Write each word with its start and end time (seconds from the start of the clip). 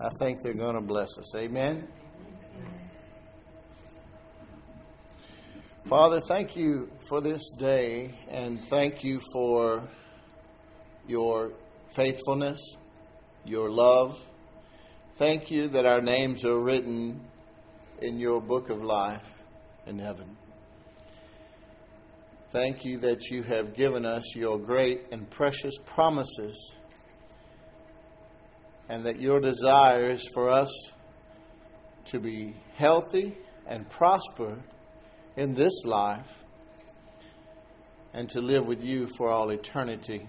I 0.00 0.10
think 0.10 0.42
they're 0.42 0.54
going 0.54 0.76
to 0.76 0.80
bless 0.80 1.18
us. 1.18 1.34
Amen. 1.34 1.88
Father, 5.88 6.20
thank 6.20 6.54
you 6.54 6.90
for 7.08 7.20
this 7.20 7.50
day 7.58 8.14
and 8.28 8.62
thank 8.66 9.02
you 9.02 9.20
for 9.32 9.88
your 11.06 11.52
faithfulness, 11.88 12.60
your 13.44 13.70
love. 13.70 14.22
Thank 15.16 15.50
you 15.50 15.66
that 15.68 15.86
our 15.86 16.02
names 16.02 16.44
are 16.44 16.60
written 16.60 17.22
in 18.00 18.18
your 18.18 18.40
book 18.40 18.70
of 18.70 18.82
life 18.82 19.32
in 19.86 19.98
heaven. 19.98 20.36
Thank 22.50 22.84
you 22.84 22.98
that 22.98 23.30
you 23.30 23.42
have 23.42 23.74
given 23.74 24.06
us 24.06 24.36
your 24.36 24.58
great 24.58 25.06
and 25.10 25.28
precious 25.28 25.74
promises, 25.84 26.72
and 28.88 29.04
that 29.04 29.20
your 29.20 29.40
desire 29.40 30.10
is 30.10 30.26
for 30.32 30.48
us 30.48 30.70
to 32.06 32.18
be 32.18 32.56
healthy 32.74 33.36
and 33.66 33.88
prosper 33.88 34.58
in 35.36 35.54
this 35.54 35.84
life 35.84 36.44
and 38.14 38.28
to 38.30 38.40
live 38.40 38.66
with 38.66 38.82
you 38.82 39.06
for 39.16 39.28
all 39.30 39.50
eternity. 39.50 40.26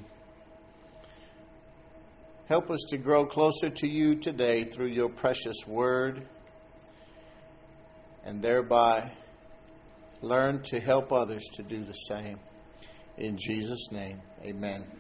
Help 2.47 2.69
us 2.69 2.79
to 2.89 2.97
grow 2.97 3.25
closer 3.25 3.69
to 3.69 3.87
you 3.87 4.15
today 4.15 4.63
through 4.63 4.87
your 4.87 5.09
precious 5.09 5.57
word 5.65 6.27
and 8.25 8.41
thereby 8.41 9.11
learn 10.21 10.61
to 10.61 10.79
help 10.79 11.13
others 11.13 11.45
to 11.53 11.63
do 11.63 11.83
the 11.83 11.93
same. 11.93 12.39
In 13.17 13.37
Jesus' 13.37 13.91
name, 13.91 14.21
amen. 14.43 14.98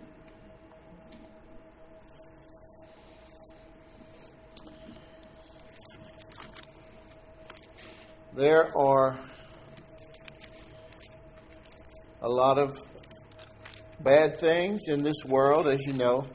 There 8.39 8.73
are 8.73 9.19
a 12.21 12.29
lot 12.29 12.57
of 12.57 12.81
bad 13.99 14.39
things 14.39 14.83
in 14.87 15.03
this 15.03 15.25
world, 15.25 15.67
as 15.67 15.85
you 15.85 15.91
know. 15.91 16.25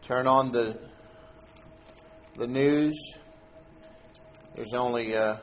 Turn 0.00 0.26
on 0.26 0.52
the 0.52 0.78
the 2.38 2.46
news 2.46 2.98
there's 4.54 4.72
only 4.72 5.14
uh, 5.14 5.36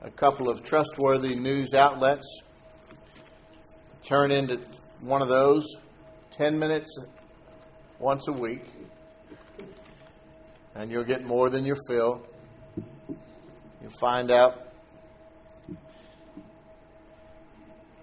a 0.00 0.10
couple 0.12 0.48
of 0.48 0.62
trustworthy 0.62 1.34
news 1.34 1.74
outlets. 1.74 2.42
Turn 4.04 4.30
into 4.30 4.60
one 5.00 5.22
of 5.22 5.28
those 5.28 5.66
10 6.30 6.56
minutes 6.56 7.00
once 7.98 8.28
a 8.28 8.32
week, 8.32 8.64
and 10.74 10.90
you'll 10.90 11.04
get 11.04 11.24
more 11.24 11.50
than 11.50 11.64
your 11.64 11.76
fill. 11.88 12.26
You'll 13.80 13.90
find 14.00 14.30
out 14.30 14.68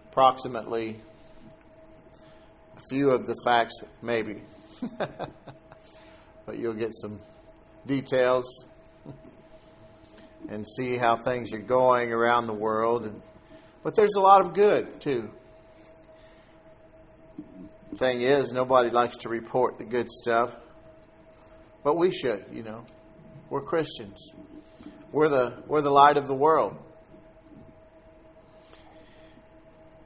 approximately 0.10 1.00
a 2.78 2.82
few 2.90 3.10
of 3.12 3.26
the 3.26 3.36
facts, 3.44 3.74
maybe. 4.02 4.42
but 6.46 6.58
you'll 6.58 6.74
get 6.74 6.92
some 6.94 7.20
details 7.86 8.46
and 10.50 10.66
see 10.68 10.98
how 10.98 11.18
things 11.18 11.54
are 11.54 11.60
going 11.60 12.12
around 12.12 12.46
the 12.46 12.54
world. 12.54 13.22
But 13.84 13.96
there's 13.96 14.16
a 14.16 14.22
lot 14.22 14.42
of 14.42 14.54
good, 14.54 15.00
too. 15.02 15.30
Thing 17.96 18.22
is, 18.22 18.52
nobody 18.52 18.90
likes 18.90 19.18
to 19.18 19.30
report 19.30 19.78
the 19.78 19.84
good 19.84 20.10
stuff. 20.10 20.56
But 21.84 21.98
we 21.98 22.12
should, 22.12 22.46
you 22.52 22.64
know. 22.64 22.86
We're 23.50 23.62
Christians. 23.62 24.32
We're 25.12 25.30
the, 25.30 25.64
we're 25.68 25.82
the 25.82 25.90
light 25.90 26.18
of 26.18 26.28
the 26.28 26.36
world. 26.36 26.78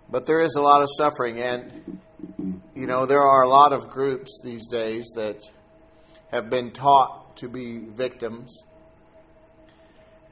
But 0.09 0.25
there 0.25 0.41
is 0.41 0.55
a 0.55 0.61
lot 0.61 0.81
of 0.81 0.89
suffering, 0.97 1.39
and, 1.39 1.99
you 2.75 2.87
know, 2.87 3.05
there 3.05 3.21
are 3.21 3.43
a 3.43 3.49
lot 3.49 3.73
of 3.73 3.89
groups 3.89 4.39
these 4.43 4.67
days 4.67 5.05
that 5.15 5.41
have 6.31 6.49
been 6.49 6.71
taught 6.71 7.37
to 7.37 7.49
be 7.49 7.79
victims, 7.79 8.63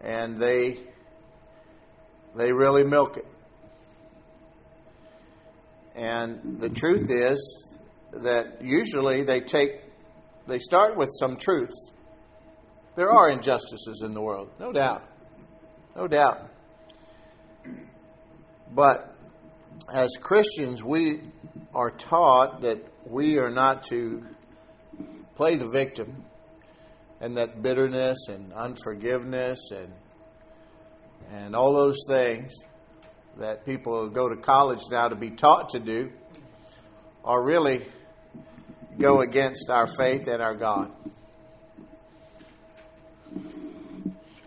and 0.02 0.40
they 0.40 0.80
they 2.36 2.52
really 2.52 2.84
milk 2.84 3.18
it. 3.18 3.28
And 5.96 6.60
the 6.60 6.70
truth 6.70 7.10
is 7.10 7.68
that 8.12 8.62
usually 8.62 9.24
they 9.24 9.40
take 9.40 9.82
they 10.48 10.60
start 10.60 10.96
with 10.96 11.10
some 11.20 11.38
truths. 11.38 11.92
There 12.96 13.10
are 13.10 13.30
injustices 13.30 14.02
in 14.04 14.14
the 14.14 14.22
world, 14.22 14.50
no 14.60 14.72
doubt. 14.72 15.04
No 15.96 16.08
doubt. 16.08 16.50
But 18.74 19.16
as 19.92 20.12
Christians, 20.20 20.84
we 20.84 21.22
are 21.74 21.92
taught 21.92 22.62
that 22.62 22.84
we 23.06 23.38
are 23.38 23.50
not 23.50 23.84
to 23.84 24.24
play 25.36 25.56
the 25.56 25.68
victim, 25.68 26.24
and 27.20 27.38
that 27.38 27.62
bitterness 27.62 28.28
and 28.28 28.54
unforgiveness 28.54 29.72
and 29.72 29.94
and 31.32 31.56
all 31.56 31.74
those 31.74 32.00
things 32.08 32.54
that 33.38 33.66
people 33.66 34.10
go 34.10 34.30
to 34.30 34.36
college 34.36 34.82
now 34.92 35.08
to 35.08 35.16
be 35.16 35.32
taught 35.32 35.70
to 35.70 35.80
do 35.80 36.12
are 37.24 37.42
really 37.42 37.86
go 39.00 39.22
against 39.22 39.70
our 39.70 39.88
faith 39.88 40.28
and 40.28 40.42
our 40.42 40.56
God. 40.56 40.92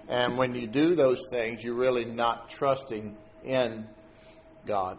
And 0.08 0.38
when 0.38 0.54
you 0.54 0.66
do 0.66 0.94
those 0.94 1.26
things, 1.30 1.64
you're 1.64 1.74
really 1.74 2.04
not 2.04 2.48
trusting 2.48 3.16
in 3.44 3.86
God. 4.66 4.98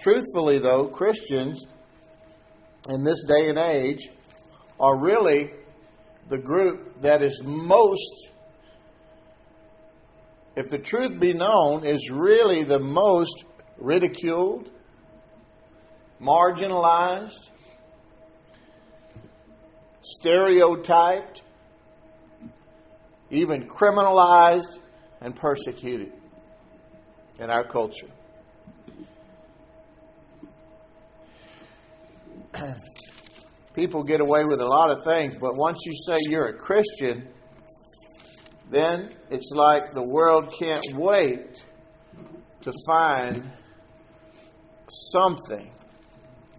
Truthfully, 0.00 0.60
though, 0.60 0.86
Christians 0.86 1.66
in 2.88 3.02
this 3.02 3.24
day 3.24 3.48
and 3.48 3.58
age 3.58 4.08
are 4.78 4.98
really 4.98 5.50
the 6.28 6.38
group 6.38 7.02
that 7.02 7.22
is 7.22 7.42
most, 7.44 8.30
if 10.56 10.68
the 10.68 10.78
truth 10.78 11.20
be 11.20 11.34
known, 11.34 11.84
is 11.84 12.10
really 12.10 12.64
the 12.64 12.78
most 12.78 13.44
ridiculed, 13.78 14.70
marginalized, 16.20 17.50
stereotyped, 20.00 21.42
even 23.30 23.68
criminalized, 23.68 24.78
and 25.20 25.36
persecuted 25.36 26.12
in 27.38 27.50
our 27.50 27.68
culture. 27.68 28.08
people 33.74 34.02
get 34.02 34.22
away 34.22 34.40
with 34.48 34.60
a 34.60 34.64
lot 34.64 34.90
of 34.90 35.04
things, 35.04 35.36
but 35.38 35.54
once 35.54 35.80
you 35.84 35.92
say 36.06 36.16
you're 36.30 36.48
a 36.48 36.56
Christian, 36.56 37.28
then 38.70 39.14
it's 39.30 39.50
like 39.52 39.92
the 39.92 40.02
world 40.02 40.52
can't 40.58 40.84
wait 40.94 41.64
to 42.62 42.72
find 42.86 43.52
something 44.88 45.70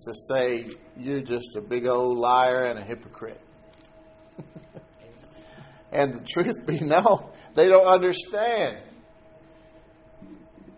to 0.06 0.14
say 0.30 0.68
you're 0.96 1.22
just 1.22 1.56
a 1.58 1.62
big 1.62 1.88
old 1.88 2.18
liar 2.18 2.64
and 2.66 2.80
a 2.80 2.84
hypocrite. 2.84 3.42
and 5.92 6.16
the 6.16 6.22
truth 6.22 6.66
be 6.66 6.80
known, 6.80 7.30
they 7.56 7.68
don't 7.68 7.88
understand. 7.88 8.84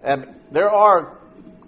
And 0.01 0.39
there 0.51 0.69
are 0.69 1.19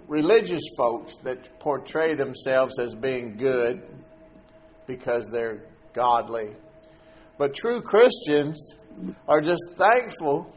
religious 0.08 0.62
folks 0.76 1.16
that 1.18 1.58
portray 1.60 2.14
themselves 2.14 2.78
as 2.78 2.94
being 2.94 3.36
good 3.36 3.82
because 4.86 5.28
they're 5.30 5.64
godly. 5.92 6.50
But 7.38 7.54
true 7.54 7.80
Christians 7.82 8.74
are 9.28 9.40
just 9.40 9.64
thankful 9.76 10.52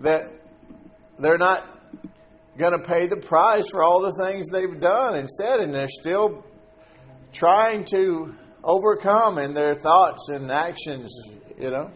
that 0.00 0.30
they're 1.18 1.38
not 1.38 1.66
going 2.56 2.72
to 2.72 2.78
pay 2.78 3.06
the 3.06 3.16
price 3.16 3.68
for 3.70 3.82
all 3.82 4.00
the 4.00 4.24
things 4.24 4.46
they've 4.48 4.80
done 4.80 5.16
and 5.16 5.28
said, 5.28 5.60
and 5.60 5.72
they're 5.72 5.86
still 5.88 6.44
trying 7.32 7.84
to 7.84 8.34
overcome 8.62 9.38
in 9.38 9.54
their 9.54 9.74
thoughts 9.74 10.28
and 10.28 10.50
actions, 10.50 11.14
you 11.58 11.70
know. 11.70 11.90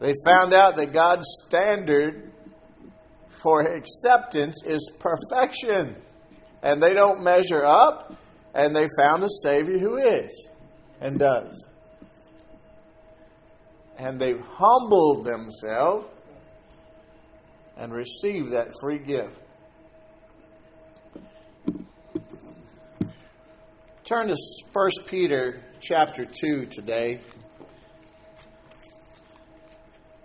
They 0.00 0.14
found 0.24 0.54
out 0.54 0.76
that 0.76 0.92
God's 0.92 1.26
standard 1.46 2.32
for 3.42 3.62
acceptance 3.62 4.62
is 4.64 4.90
perfection. 4.98 5.96
And 6.62 6.82
they 6.82 6.90
don't 6.90 7.22
measure 7.22 7.64
up, 7.64 8.16
and 8.54 8.74
they 8.74 8.86
found 9.00 9.22
a 9.22 9.28
Savior 9.42 9.78
who 9.78 9.96
is 9.96 10.47
and 11.00 11.18
does. 11.18 11.66
and 13.98 14.20
they've 14.20 14.40
humbled 14.40 15.24
themselves 15.24 16.06
and 17.76 17.92
received 17.92 18.52
that 18.52 18.72
free 18.80 18.98
gift. 18.98 19.36
Turn 24.04 24.28
to 24.28 24.36
1 24.72 24.90
Peter 25.06 25.60
chapter 25.80 26.24
2 26.24 26.66
today. 26.66 27.20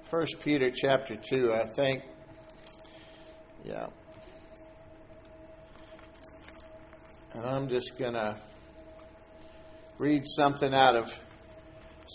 1 0.09 0.25
Peter 0.43 0.71
chapter 0.71 1.15
2, 1.15 1.53
I 1.53 1.65
think. 1.65 2.03
Yeah. 3.65 3.87
And 7.33 7.45
I'm 7.45 7.67
just 7.67 7.97
going 7.97 8.13
to 8.13 8.39
read 9.98 10.24
something 10.25 10.74
out 10.74 10.95
of 10.95 11.19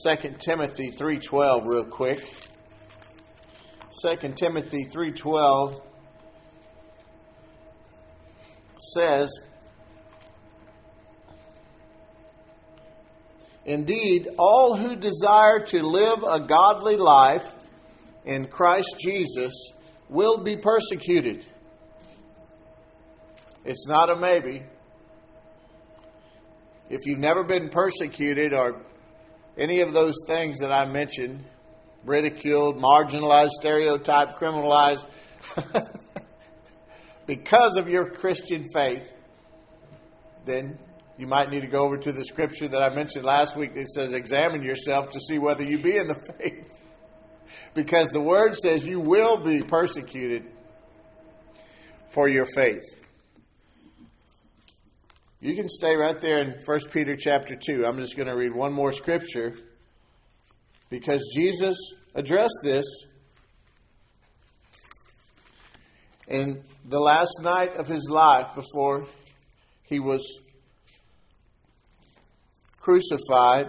2 0.05 0.39
Timothy 0.39 0.91
3:12 0.91 1.67
real 1.67 1.85
quick. 1.85 2.21
2 4.03 4.35
Timothy 4.37 4.85
3:12 4.85 5.81
says 8.95 9.31
Indeed, 13.65 14.29
all 14.39 14.77
who 14.77 14.97
desire 14.97 15.61
to 15.67 15.83
live 15.83 16.25
a 16.27 16.41
godly 16.41 16.97
life 16.97 17.55
in 18.25 18.47
Christ 18.47 18.97
Jesus 18.99 19.53
will 20.09 20.39
be 20.39 20.57
persecuted. 20.57 21.47
It's 23.67 23.87
not 23.87 24.09
a 24.09 24.17
maybe. 24.17 24.63
If 26.91 27.07
you've 27.07 27.19
never 27.19 27.45
been 27.45 27.69
persecuted 27.69 28.55
or 28.55 28.83
any 29.57 29.81
of 29.81 29.93
those 29.93 30.15
things 30.27 30.59
that 30.61 30.73
I 30.73 30.87
mentioned, 30.87 31.45
ridiculed, 32.05 32.79
marginalized, 32.79 33.51
stereotyped, 33.51 34.39
criminalized, 34.39 35.07
because 37.27 37.77
of 37.77 37.89
your 37.89 38.11
Christian 38.11 38.71
faith, 38.73 39.07
then 40.45 40.79
you 41.19 41.27
might 41.27 41.51
need 41.51 41.61
to 41.61 41.67
go 41.67 41.85
over 41.85 41.99
to 41.99 42.13
the 42.13 42.25
scripture 42.25 42.69
that 42.69 42.81
I 42.81 42.95
mentioned 42.95 43.25
last 43.25 43.57
week 43.57 43.75
that 43.75 43.89
says, 43.89 44.13
Examine 44.13 44.63
yourself 44.63 45.11
to 45.11 45.21
see 45.21 45.39
whether 45.39 45.65
you 45.65 45.83
be 45.83 45.97
in 45.97 46.07
the 46.07 46.15
faith. 46.39 46.81
because 47.75 48.09
the 48.09 48.21
word 48.21 48.55
says 48.57 48.87
you 48.87 49.01
will 49.01 49.39
be 49.39 49.63
persecuted 49.63 50.45
for 52.11 52.29
your 52.29 52.47
faith. 52.47 52.85
You 55.41 55.55
can 55.55 55.69
stay 55.69 55.95
right 55.95 56.21
there 56.21 56.41
in 56.41 56.57
1 56.65 56.79
Peter 56.91 57.15
chapter 57.17 57.55
2. 57.55 57.87
I'm 57.87 57.99
just 57.99 58.17
going 58.17 58.27
to 58.27 58.35
read 58.35 58.53
one 58.53 58.73
more 58.73 58.91
scripture 58.91 59.55
because 60.91 61.23
Jesus 61.33 61.77
addressed 62.13 62.59
this 62.65 62.85
in 66.27 66.65
the 66.85 66.99
last 66.99 67.39
night 67.41 67.77
of 67.77 67.87
his 67.87 68.11
life 68.11 68.47
before 68.57 69.07
he 69.85 70.01
was 70.01 70.41
crucified 72.81 73.69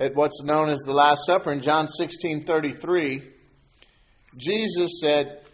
at 0.00 0.16
what's 0.16 0.42
known 0.42 0.70
as 0.70 0.80
the 0.80 0.92
Last 0.92 1.20
Supper 1.24 1.52
in 1.52 1.60
John 1.60 1.86
16 1.86 2.46
33, 2.46 3.30
Jesus 4.36 4.98
said, 5.00 5.45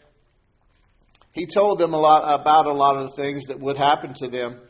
He 1.32 1.46
told 1.46 1.78
them 1.78 1.94
a 1.94 1.98
lot 1.98 2.40
about 2.40 2.66
a 2.66 2.72
lot 2.72 2.96
of 2.96 3.04
the 3.04 3.22
things 3.22 3.44
that 3.46 3.58
would 3.58 3.76
happen 3.76 4.12
to 4.14 4.28
them. 4.28 4.60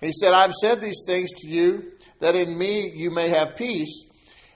He 0.00 0.12
said, 0.12 0.32
I've 0.32 0.54
said 0.54 0.80
these 0.80 1.02
things 1.06 1.30
to 1.30 1.48
you 1.48 1.92
that 2.20 2.34
in 2.34 2.58
me 2.58 2.90
you 2.94 3.10
may 3.10 3.28
have 3.28 3.56
peace. 3.56 4.04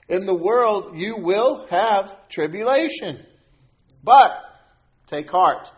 In 0.09 0.25
the 0.25 0.35
world 0.35 0.99
you 0.99 1.17
will 1.17 1.67
have 1.67 2.27
tribulation. 2.29 3.23
But 4.03 4.31
take 5.05 5.29
heart, 5.29 5.71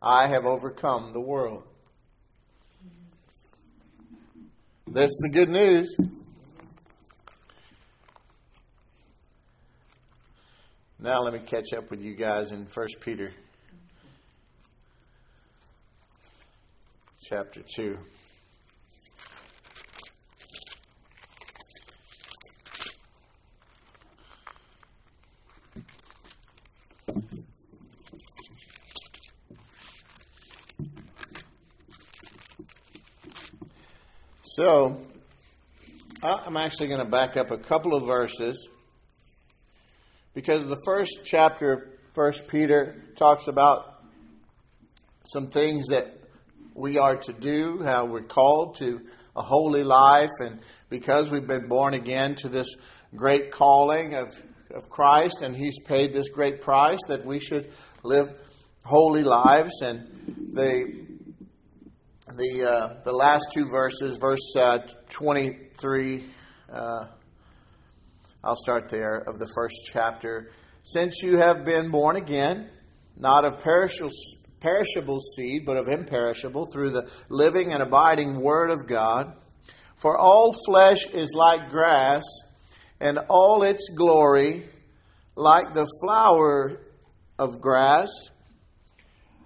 I 0.00 0.26
have 0.26 0.46
overcome 0.46 1.12
the 1.12 1.20
world. 1.20 1.64
That's 4.86 5.18
the 5.22 5.30
good 5.30 5.48
news. 5.48 5.94
Now 10.98 11.22
let 11.22 11.32
me 11.34 11.40
catch 11.40 11.72
up 11.76 11.90
with 11.90 12.00
you 12.00 12.14
guys 12.14 12.52
in 12.52 12.66
1 12.72 12.86
Peter 13.00 13.32
chapter 17.22 17.62
2. 17.76 17.98
So, 34.42 34.98
I'm 36.22 36.56
actually 36.56 36.88
going 36.88 37.00
to 37.00 37.10
back 37.10 37.36
up 37.36 37.50
a 37.50 37.56
couple 37.56 37.94
of 37.94 38.06
verses 38.06 38.68
because 40.34 40.66
the 40.66 40.80
first 40.84 41.20
chapter, 41.24 41.98
First 42.14 42.48
Peter, 42.48 42.96
talks 43.16 43.48
about 43.48 44.02
some 45.24 45.48
things 45.48 45.86
that 45.86 46.21
we 46.74 46.98
are 46.98 47.16
to 47.16 47.32
do, 47.32 47.82
how 47.82 48.06
we're 48.06 48.22
called 48.22 48.76
to 48.76 49.00
a 49.36 49.42
holy 49.42 49.82
life, 49.82 50.30
and 50.40 50.60
because 50.88 51.30
we've 51.30 51.46
been 51.46 51.68
born 51.68 51.94
again 51.94 52.34
to 52.36 52.48
this 52.48 52.74
great 53.14 53.50
calling 53.50 54.14
of, 54.14 54.40
of 54.74 54.88
Christ, 54.88 55.42
and 55.42 55.56
He's 55.56 55.78
paid 55.80 56.12
this 56.12 56.28
great 56.28 56.60
price 56.60 57.00
that 57.08 57.24
we 57.24 57.40
should 57.40 57.72
live 58.02 58.28
holy 58.84 59.22
lives. 59.22 59.80
And 59.82 60.52
the 60.52 61.02
the 62.36 62.68
uh, 62.68 63.00
the 63.04 63.12
last 63.12 63.46
two 63.54 63.66
verses, 63.70 64.16
verse 64.16 64.56
uh, 64.56 64.78
23. 65.08 66.24
Uh, 66.72 67.06
I'll 68.44 68.56
start 68.56 68.88
there 68.88 69.16
of 69.16 69.38
the 69.38 69.46
first 69.54 69.74
chapter. 69.92 70.50
Since 70.82 71.22
you 71.22 71.38
have 71.38 71.64
been 71.64 71.90
born 71.90 72.16
again, 72.16 72.70
not 73.16 73.44
of 73.44 73.62
perishable, 73.62 74.10
perishable 74.62 75.20
seed, 75.20 75.66
but 75.66 75.76
of 75.76 75.88
imperishable, 75.88 76.66
through 76.66 76.90
the 76.90 77.10
living 77.28 77.72
and 77.72 77.82
abiding 77.82 78.40
Word 78.40 78.70
of 78.70 78.86
God. 78.86 79.34
For 79.96 80.16
all 80.16 80.54
flesh 80.66 81.06
is 81.12 81.34
like 81.34 81.68
grass, 81.68 82.22
and 83.00 83.18
all 83.28 83.64
its 83.64 83.88
glory 83.96 84.68
like 85.34 85.74
the 85.74 85.86
flower 86.02 86.80
of 87.38 87.60
grass. 87.60 88.08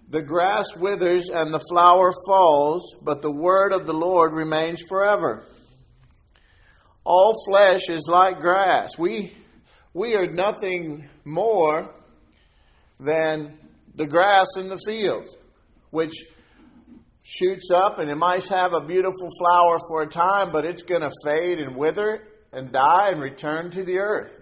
The 0.09 0.23
grass 0.23 0.67
withers 0.77 1.31
and 1.31 1.53
the 1.53 1.65
flower 1.71 2.13
falls, 2.27 2.95
but 3.03 3.23
the 3.23 3.33
word 3.33 3.73
of 3.73 3.87
the 3.87 3.95
Lord 3.95 4.33
remains 4.33 4.83
forever. 4.89 5.43
All 7.03 7.35
flesh 7.49 7.89
is 7.89 8.07
like 8.09 8.41
grass. 8.41 8.99
We, 8.99 9.33
we 9.95 10.15
are 10.15 10.27
nothing 10.27 11.09
more 11.25 11.95
than 13.01 13.59
the 13.97 14.07
grass 14.07 14.47
in 14.59 14.69
the 14.69 14.79
fields, 14.87 15.35
which 15.91 16.13
shoots 17.23 17.71
up 17.73 17.99
and 17.99 18.09
it 18.09 18.17
might 18.17 18.47
have 18.49 18.73
a 18.73 18.81
beautiful 18.81 19.29
flower 19.39 19.79
for 19.89 20.03
a 20.03 20.07
time, 20.07 20.53
but 20.53 20.65
it's 20.65 20.83
going 20.83 21.01
to 21.01 21.11
fade 21.25 21.59
and 21.59 21.75
wither 21.75 22.23
and 22.53 22.71
die 22.71 23.11
and 23.11 23.21
return 23.21 23.71
to 23.71 23.83
the 23.83 23.99
earth. 23.99 24.39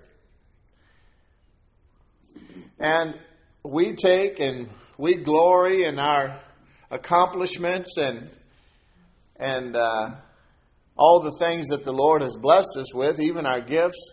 And 2.79 3.15
we 3.63 3.95
take 3.95 4.41
and 4.41 4.69
we 4.99 5.15
glory 5.15 5.85
in 5.85 5.99
our 5.99 6.41
accomplishments 6.91 7.97
and 7.97 8.29
and 9.37 9.77
uh, 9.77 10.11
all 10.97 11.21
the 11.21 11.37
things 11.39 11.69
that 11.69 11.83
the 11.83 11.93
Lord 11.93 12.23
has 12.23 12.37
blessed 12.37 12.77
us 12.77 12.95
with, 12.95 13.21
even 13.21 13.47
our 13.47 13.61
gifts. 13.61 14.13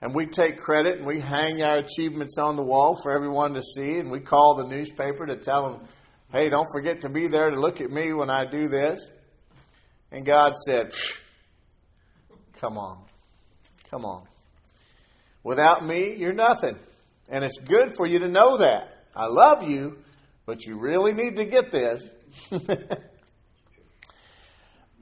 And 0.00 0.14
we 0.14 0.26
take 0.26 0.58
credit 0.58 0.98
and 0.98 1.06
we 1.06 1.18
hang 1.20 1.62
our 1.62 1.78
achievements 1.78 2.38
on 2.38 2.54
the 2.56 2.62
wall 2.62 2.94
for 3.02 3.10
everyone 3.10 3.54
to 3.54 3.62
see. 3.62 3.98
And 3.98 4.12
we 4.12 4.20
call 4.20 4.54
the 4.54 4.66
newspaper 4.66 5.26
to 5.26 5.36
tell 5.36 5.70
them, 5.70 5.88
hey, 6.30 6.48
don't 6.48 6.68
forget 6.72 7.00
to 7.00 7.08
be 7.08 7.26
there 7.26 7.50
to 7.50 7.58
look 7.58 7.80
at 7.80 7.90
me 7.90 8.12
when 8.12 8.30
I 8.30 8.44
do 8.44 8.68
this. 8.68 9.10
And 10.12 10.24
God 10.24 10.54
said, 10.54 10.94
come 12.60 12.78
on, 12.78 12.98
come 13.90 14.04
on. 14.04 14.24
Without 15.42 15.84
me, 15.84 16.14
you're 16.16 16.32
nothing. 16.32 16.78
And 17.28 17.44
it's 17.44 17.58
good 17.58 17.94
for 17.96 18.06
you 18.06 18.20
to 18.20 18.28
know 18.28 18.58
that. 18.58 19.04
I 19.16 19.26
love 19.26 19.68
you, 19.68 19.98
but 20.46 20.64
you 20.64 20.78
really 20.78 21.12
need 21.12 21.36
to 21.36 21.44
get 21.44 21.72
this. 21.72 22.04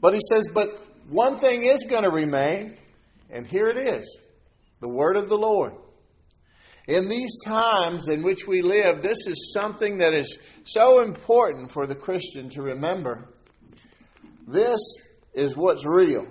but 0.01 0.15
he 0.15 0.21
says, 0.33 0.49
but 0.53 0.83
one 1.09 1.39
thing 1.39 1.65
is 1.65 1.85
going 1.85 2.03
to 2.03 2.11
remain, 2.11 2.77
and 3.31 3.47
here 3.47 3.69
it 3.69 3.77
is 3.77 4.21
the 4.81 4.89
word 4.89 5.17
of 5.17 5.29
the 5.29 5.39
Lord. 5.39 5.73
In 6.87 7.09
these 7.09 7.41
times 7.45 8.07
in 8.09 8.23
which 8.23 8.47
we 8.47 8.63
live, 8.63 9.03
this 9.03 9.27
is 9.27 9.53
something 9.53 9.99
that 9.99 10.15
is 10.15 10.39
so 10.65 11.03
important 11.03 11.73
for 11.73 11.87
the 11.87 11.97
Christian 11.97 12.49
to 12.51 12.63
remember. 12.63 13.29
This 14.47 14.79
is 15.35 15.57
what's 15.57 15.85
real. 15.85 16.27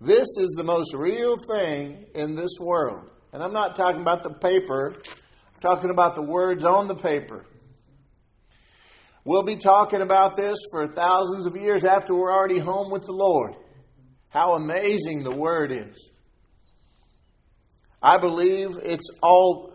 This 0.00 0.28
is 0.38 0.54
the 0.56 0.64
most 0.64 0.94
real 0.94 1.36
thing 1.36 2.06
in 2.14 2.34
this 2.34 2.58
world. 2.60 3.10
And 3.32 3.42
I'm 3.42 3.52
not 3.52 3.74
talking 3.74 4.00
about 4.00 4.22
the 4.22 4.30
paper, 4.30 4.94
I'm 5.54 5.60
talking 5.60 5.90
about 5.90 6.14
the 6.14 6.22
words 6.22 6.64
on 6.64 6.86
the 6.86 6.94
paper. 6.94 7.46
We'll 9.24 9.44
be 9.44 9.56
talking 9.56 10.02
about 10.02 10.36
this 10.36 10.58
for 10.72 10.88
thousands 10.88 11.46
of 11.46 11.56
years 11.56 11.84
after 11.84 12.14
we're 12.14 12.32
already 12.32 12.58
home 12.58 12.90
with 12.90 13.02
the 13.02 13.12
Lord. 13.12 13.54
How 14.28 14.52
amazing 14.52 15.22
the 15.22 15.34
Word 15.34 15.70
is. 15.70 16.10
I 18.02 18.18
believe 18.18 18.70
it's 18.82 19.08
all 19.22 19.72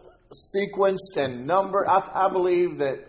sequenced 0.55 1.15
and 1.15 1.47
numbered. 1.47 1.87
I, 1.87 2.09
I 2.13 2.29
believe 2.29 2.79
that 2.79 2.99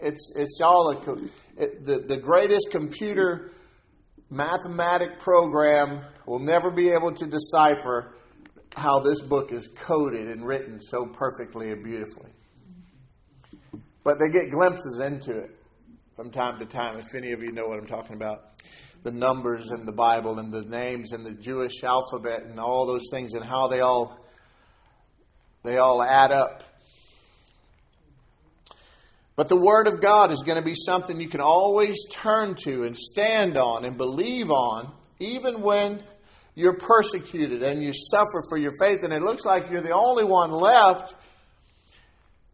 it's, 0.00 0.32
it's 0.36 0.60
all 0.62 0.92
a, 0.92 1.62
it, 1.62 1.84
the, 1.84 1.98
the 1.98 2.16
greatest 2.16 2.68
computer 2.70 3.50
mathematic 4.30 5.18
program 5.18 6.04
will 6.26 6.38
never 6.38 6.70
be 6.70 6.90
able 6.90 7.12
to 7.12 7.26
decipher 7.26 8.14
how 8.76 9.00
this 9.00 9.20
book 9.20 9.52
is 9.52 9.68
coded 9.74 10.28
and 10.28 10.46
written 10.46 10.80
so 10.80 11.06
perfectly 11.06 11.72
and 11.72 11.82
beautifully. 11.82 12.30
But 14.04 14.18
they 14.18 14.30
get 14.30 14.50
glimpses 14.50 15.00
into 15.00 15.36
it 15.36 15.56
from 16.14 16.30
time 16.30 16.58
to 16.60 16.66
time, 16.66 16.96
if 16.98 17.14
any 17.14 17.32
of 17.32 17.42
you 17.42 17.50
know 17.50 17.66
what 17.66 17.78
I'm 17.78 17.86
talking 17.86 18.14
about. 18.14 18.62
The 19.02 19.10
numbers 19.10 19.70
in 19.70 19.84
the 19.84 19.92
Bible 19.92 20.38
and 20.38 20.52
the 20.52 20.62
names 20.62 21.12
in 21.12 21.22
the 21.22 21.32
Jewish 21.32 21.82
alphabet 21.82 22.44
and 22.44 22.60
all 22.60 22.86
those 22.86 23.08
things 23.10 23.34
and 23.34 23.44
how 23.44 23.66
they 23.66 23.80
all 23.80 24.19
they 25.62 25.78
all 25.78 26.02
add 26.02 26.32
up. 26.32 26.62
But 29.36 29.48
the 29.48 29.56
Word 29.56 29.86
of 29.86 30.02
God 30.02 30.30
is 30.30 30.42
going 30.44 30.58
to 30.58 30.64
be 30.64 30.74
something 30.74 31.18
you 31.18 31.28
can 31.28 31.40
always 31.40 31.96
turn 32.10 32.54
to 32.64 32.84
and 32.84 32.96
stand 32.96 33.56
on 33.56 33.84
and 33.84 33.96
believe 33.96 34.50
on, 34.50 34.92
even 35.18 35.62
when 35.62 36.02
you're 36.54 36.76
persecuted 36.76 37.62
and 37.62 37.82
you 37.82 37.92
suffer 37.94 38.42
for 38.48 38.58
your 38.58 38.72
faith, 38.78 39.02
and 39.02 39.12
it 39.12 39.22
looks 39.22 39.44
like 39.44 39.70
you're 39.70 39.80
the 39.80 39.94
only 39.94 40.24
one 40.24 40.50
left, 40.50 41.14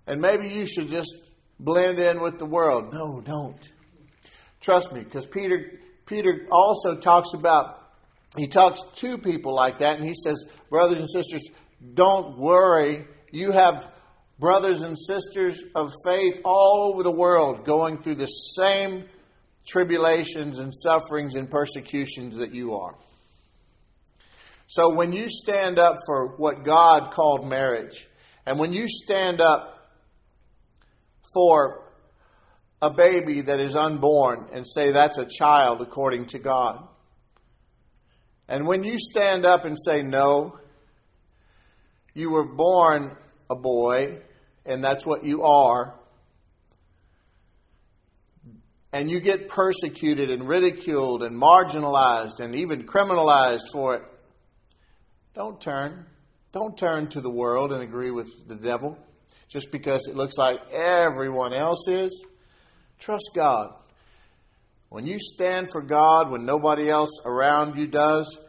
and 0.07 0.21
maybe 0.21 0.49
you 0.49 0.67
should 0.67 0.89
just 0.89 1.17
blend 1.59 1.99
in 1.99 2.23
with 2.23 2.39
the 2.39 2.47
world. 2.47 2.93
No, 2.93 3.21
don't. 3.21 3.73
Trust 4.61 4.93
me, 4.93 5.01
because 5.01 5.27
Peter, 5.27 5.81
Peter 6.07 6.47
also 6.53 6.95
talks 6.97 7.31
about, 7.35 7.83
he 8.37 8.47
talks 8.47 8.83
to 8.97 9.19
people 9.19 9.55
like 9.55 9.79
that, 9.79 9.99
and 9.99 10.07
he 10.07 10.15
says, 10.15 10.45
Brothers 10.71 11.01
and 11.01 11.11
sisters, 11.11 11.43
don't 11.95 12.39
worry. 12.39 13.07
You 13.31 13.53
have 13.53 13.89
brothers 14.39 14.83
and 14.83 14.97
sisters 14.99 15.63
of 15.75 15.93
faith 16.05 16.41
all 16.45 16.93
over 16.93 17.03
the 17.03 17.11
world 17.11 17.65
going 17.65 18.03
through 18.03 18.17
the 18.17 18.27
same 18.27 19.05
tribulations 19.67 20.59
and 20.59 20.73
sufferings 20.75 21.35
and 21.35 21.51
persecutions 21.51 22.37
that 22.37 22.55
you 22.55 22.75
are. 22.75 22.95
So 24.69 24.95
when 24.95 25.13
you 25.13 25.29
stand 25.29 25.79
up 25.79 25.97
for 26.07 26.37
what 26.37 26.65
God 26.65 27.13
called 27.13 27.47
marriage, 27.47 28.09
and 28.45 28.59
when 28.59 28.73
you 28.73 28.87
stand 28.89 29.41
up 29.41 29.91
for 31.35 31.85
a 32.83 32.91
baby 32.91 33.43
that 33.43 33.61
is 33.61 33.77
unborn 33.77 34.49
and 34.53 34.67
say 34.67 34.91
that's 34.93 35.19
a 35.19 35.27
child 35.27 35.81
according 35.81 36.27
to 36.27 36.39
God, 36.39 36.87
and 38.49 38.67
when 38.67 38.85
you 38.85 38.97
stand 38.99 39.45
up 39.45 39.65
and 39.65 39.77
say, 39.79 40.03
no, 40.03 40.59
you 42.17 42.31
were 42.31 42.45
born 42.45 43.17
a 43.51 43.55
boy, 43.55 44.19
and 44.65 44.83
that's 44.83 45.05
what 45.05 45.25
you 45.25 45.43
are, 45.43 45.95
and 48.93 49.11
you 49.11 49.21
get 49.21 49.49
persecuted 49.49 50.31
and 50.31 50.49
ridiculed 50.49 51.23
and 51.23 51.41
marginalized 51.41 52.41
and 52.41 52.55
even 52.55 52.87
criminalized 52.87 53.71
for 53.71 53.97
it, 53.97 54.03
don't 55.35 55.61
turn. 55.61 56.07
Don't 56.53 56.79
turn 56.79 57.09
to 57.09 57.21
the 57.21 57.31
world 57.31 57.73
and 57.73 57.83
agree 57.83 58.11
with 58.11 58.49
the 58.49 58.55
devil 58.55 58.97
just 59.49 59.71
because 59.71 60.07
it 60.09 60.17
looks 60.17 60.39
like 60.39 60.59
everyone 60.73 61.53
else 61.53 61.87
is. 61.89 62.25
Trust 62.99 63.33
God. 63.35 63.75
When 64.89 65.05
you 65.05 65.19
stand 65.19 65.69
for 65.71 65.83
God 65.83 66.31
when 66.31 66.47
nobody 66.47 66.89
else 66.89 67.21
around 67.27 67.77
you 67.77 67.87
does, 67.87 68.41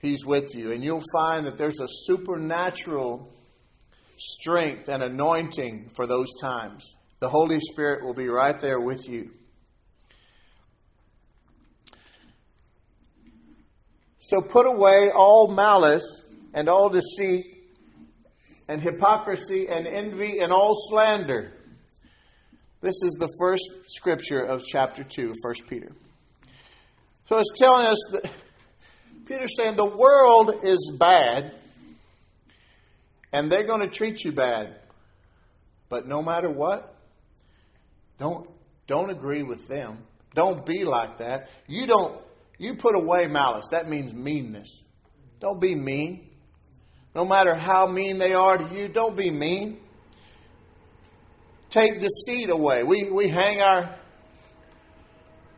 He's 0.00 0.24
with 0.24 0.54
you. 0.54 0.72
And 0.72 0.82
you'll 0.82 1.02
find 1.12 1.46
that 1.46 1.58
there's 1.58 1.80
a 1.80 1.88
supernatural 2.06 3.32
strength 4.16 4.88
and 4.88 5.02
anointing 5.02 5.90
for 5.94 6.06
those 6.06 6.28
times. 6.40 6.96
The 7.20 7.28
Holy 7.28 7.60
Spirit 7.60 8.04
will 8.04 8.14
be 8.14 8.28
right 8.28 8.58
there 8.58 8.80
with 8.80 9.08
you. 9.08 9.30
So 14.18 14.40
put 14.40 14.66
away 14.66 15.10
all 15.14 15.48
malice 15.48 16.22
and 16.54 16.68
all 16.68 16.88
deceit 16.88 17.46
and 18.68 18.80
hypocrisy 18.80 19.68
and 19.68 19.86
envy 19.86 20.38
and 20.38 20.52
all 20.52 20.74
slander. 20.88 21.52
This 22.80 22.94
is 23.02 23.16
the 23.18 23.28
first 23.38 23.64
scripture 23.88 24.40
of 24.40 24.62
chapter 24.64 25.04
2, 25.04 25.34
1 25.42 25.54
Peter. 25.68 25.92
So 27.26 27.38
it's 27.38 27.58
telling 27.58 27.86
us 27.86 27.98
that 28.12 28.30
Peter's 29.30 29.54
saying 29.56 29.76
the 29.76 29.84
world 29.84 30.64
is 30.64 30.90
bad 30.98 31.54
and 33.32 33.50
they're 33.50 33.66
going 33.66 33.80
to 33.80 33.86
treat 33.86 34.24
you 34.24 34.32
bad. 34.32 34.74
But 35.88 36.08
no 36.08 36.20
matter 36.20 36.50
what, 36.50 36.96
don't 38.18 38.50
don't 38.88 39.08
agree 39.08 39.44
with 39.44 39.68
them. 39.68 39.98
Don't 40.34 40.66
be 40.66 40.84
like 40.84 41.18
that. 41.18 41.48
You 41.68 41.86
don't 41.86 42.20
you 42.58 42.74
put 42.74 42.96
away 42.96 43.28
malice. 43.28 43.66
That 43.70 43.88
means 43.88 44.12
meanness. 44.12 44.82
Don't 45.38 45.60
be 45.60 45.76
mean. 45.76 46.28
No 47.14 47.24
matter 47.24 47.54
how 47.54 47.86
mean 47.86 48.18
they 48.18 48.34
are 48.34 48.56
to 48.56 48.74
you, 48.74 48.88
don't 48.88 49.16
be 49.16 49.30
mean. 49.30 49.78
Take 51.68 52.00
deceit 52.00 52.50
away. 52.50 52.82
We 52.82 53.08
we 53.10 53.28
hang 53.28 53.60
our 53.60 53.96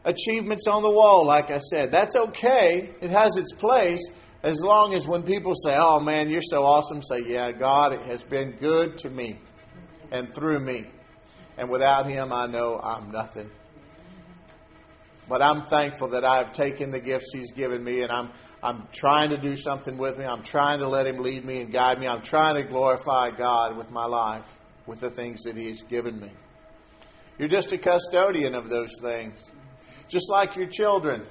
achievements 0.05 0.67
on 0.67 0.83
the 0.83 0.91
wall, 0.91 1.27
like 1.27 1.51
I 1.51 1.59
said. 1.59 1.93
That's 1.93 2.17
okay. 2.17 2.91
It 3.01 3.11
has 3.11 3.37
its 3.37 3.53
place 3.53 4.03
as 4.43 4.61
long 4.61 4.95
as 4.95 5.07
when 5.07 5.23
people 5.23 5.55
say, 5.55 5.77
Oh 5.77 6.01
man, 6.01 6.29
you're 6.29 6.41
so 6.43 6.65
awesome, 6.65 7.01
say, 7.03 7.23
Yeah, 7.27 7.53
God 7.53 7.93
it 7.93 8.03
has 8.03 8.25
been 8.25 8.53
good 8.53 8.99
to 8.99 9.11
me 9.11 9.39
and 10.11 10.35
through 10.35 10.61
me. 10.61 10.87
And 11.57 11.71
without 11.71 12.09
Him, 12.09 12.33
I 12.33 12.47
know 12.47 12.81
I'm 12.83 13.11
nothing. 13.11 13.51
But 15.29 15.45
I'm 15.45 15.67
thankful 15.67 16.09
that 16.09 16.25
I've 16.25 16.53
taken 16.53 16.91
the 16.91 17.01
gifts 17.01 17.31
He's 17.33 17.53
given 17.53 17.83
me 17.83 18.03
and 18.03 18.11
I'm, 18.11 18.31
I'm 18.63 18.89
trying 18.93 19.31
to 19.31 19.39
do 19.39 19.55
something 19.55 19.97
with 19.97 20.19
me. 20.19 20.25
I'm 20.25 20.43
trying 20.43 20.81
to 20.81 20.89
let 20.89 21.07
Him 21.07 21.19
lead 21.19 21.45
me 21.45 21.61
and 21.61 21.73
guide 21.73 21.99
me. 21.99 22.09
I'm 22.09 22.23
trying 22.23 22.57
to 22.57 22.65
glorify 22.65 23.31
God 23.31 23.77
with 23.77 23.91
my 23.91 24.07
life, 24.07 24.49
with 24.87 25.01
the 25.01 25.11
things 25.11 25.43
that 25.43 25.57
He's 25.57 25.83
given 25.85 26.19
me. 26.19 26.31
You're 27.39 27.49
just 27.49 27.73
a 27.73 27.79
custodian 27.79 28.55
of 28.55 28.69
those 28.69 28.91
things. 29.01 29.51
Just 30.13 30.29
like 30.29 30.57
your 30.57 30.67
children. 30.67 31.25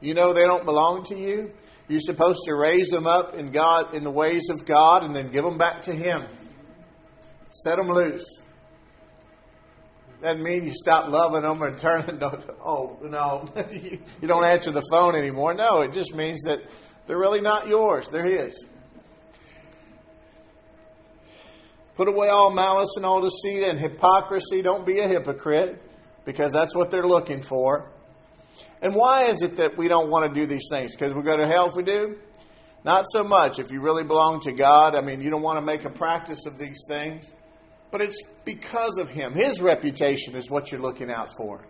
You 0.00 0.14
know 0.14 0.32
they 0.32 0.44
don't 0.44 0.64
belong 0.64 1.02
to 1.06 1.18
you. 1.18 1.50
You're 1.88 2.00
supposed 2.00 2.38
to 2.46 2.54
raise 2.54 2.90
them 2.90 3.08
up 3.08 3.34
in 3.34 3.50
God 3.50 3.92
in 3.92 4.04
the 4.04 4.10
ways 4.10 4.50
of 4.50 4.64
God 4.64 5.02
and 5.02 5.16
then 5.16 5.32
give 5.32 5.42
them 5.42 5.58
back 5.58 5.82
to 5.82 5.94
Him. 5.94 6.24
Set 7.50 7.76
them 7.76 7.88
loose. 7.88 8.24
Doesn't 10.22 10.44
mean 10.44 10.64
you 10.64 10.72
stop 10.72 11.10
loving 11.10 11.42
them 11.42 11.60
or 11.60 11.76
turning. 11.76 12.22
Oh 12.64 12.98
no, 13.02 13.52
you 13.72 14.28
don't 14.28 14.44
answer 14.44 14.70
the 14.70 14.82
phone 14.92 15.16
anymore. 15.16 15.54
No, 15.54 15.80
it 15.80 15.92
just 15.92 16.14
means 16.14 16.42
that 16.42 16.58
they're 17.08 17.18
really 17.18 17.40
not 17.40 17.66
yours. 17.66 18.08
They're 18.10 18.26
His. 18.26 18.64
Put 21.96 22.06
away 22.06 22.28
all 22.28 22.52
malice 22.52 22.94
and 22.94 23.04
all 23.04 23.22
deceit 23.22 23.64
and 23.64 23.80
hypocrisy. 23.80 24.62
Don't 24.62 24.86
be 24.86 25.00
a 25.00 25.08
hypocrite 25.08 25.82
because 26.28 26.52
that's 26.52 26.76
what 26.76 26.90
they're 26.90 27.06
looking 27.06 27.40
for. 27.40 27.90
And 28.82 28.94
why 28.94 29.28
is 29.28 29.40
it 29.40 29.56
that 29.56 29.78
we 29.78 29.88
don't 29.88 30.10
want 30.10 30.26
to 30.26 30.38
do 30.38 30.46
these 30.46 30.68
things? 30.70 30.94
Because 30.94 31.14
we 31.14 31.22
go 31.22 31.34
to 31.34 31.46
hell 31.46 31.70
if 31.70 31.72
we 31.74 31.82
do? 31.82 32.18
Not 32.84 33.06
so 33.10 33.22
much. 33.22 33.58
If 33.58 33.72
you 33.72 33.80
really 33.80 34.04
belong 34.04 34.40
to 34.40 34.52
God, 34.52 34.94
I 34.94 35.00
mean, 35.00 35.22
you 35.22 35.30
don't 35.30 35.40
want 35.40 35.56
to 35.56 35.64
make 35.64 35.86
a 35.86 35.90
practice 35.90 36.44
of 36.44 36.58
these 36.58 36.84
things. 36.86 37.32
But 37.90 38.02
it's 38.02 38.22
because 38.44 38.98
of 38.98 39.08
Him. 39.08 39.32
His 39.32 39.62
reputation 39.62 40.36
is 40.36 40.50
what 40.50 40.70
you're 40.70 40.82
looking 40.82 41.10
out 41.10 41.30
for. 41.34 41.66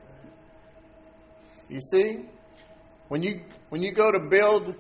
You 1.69 1.81
see? 1.81 2.23
When 3.07 3.23
you, 3.23 3.43
when 3.69 3.81
you 3.81 3.93
go 3.93 4.11
to 4.11 4.19
build 4.29 4.75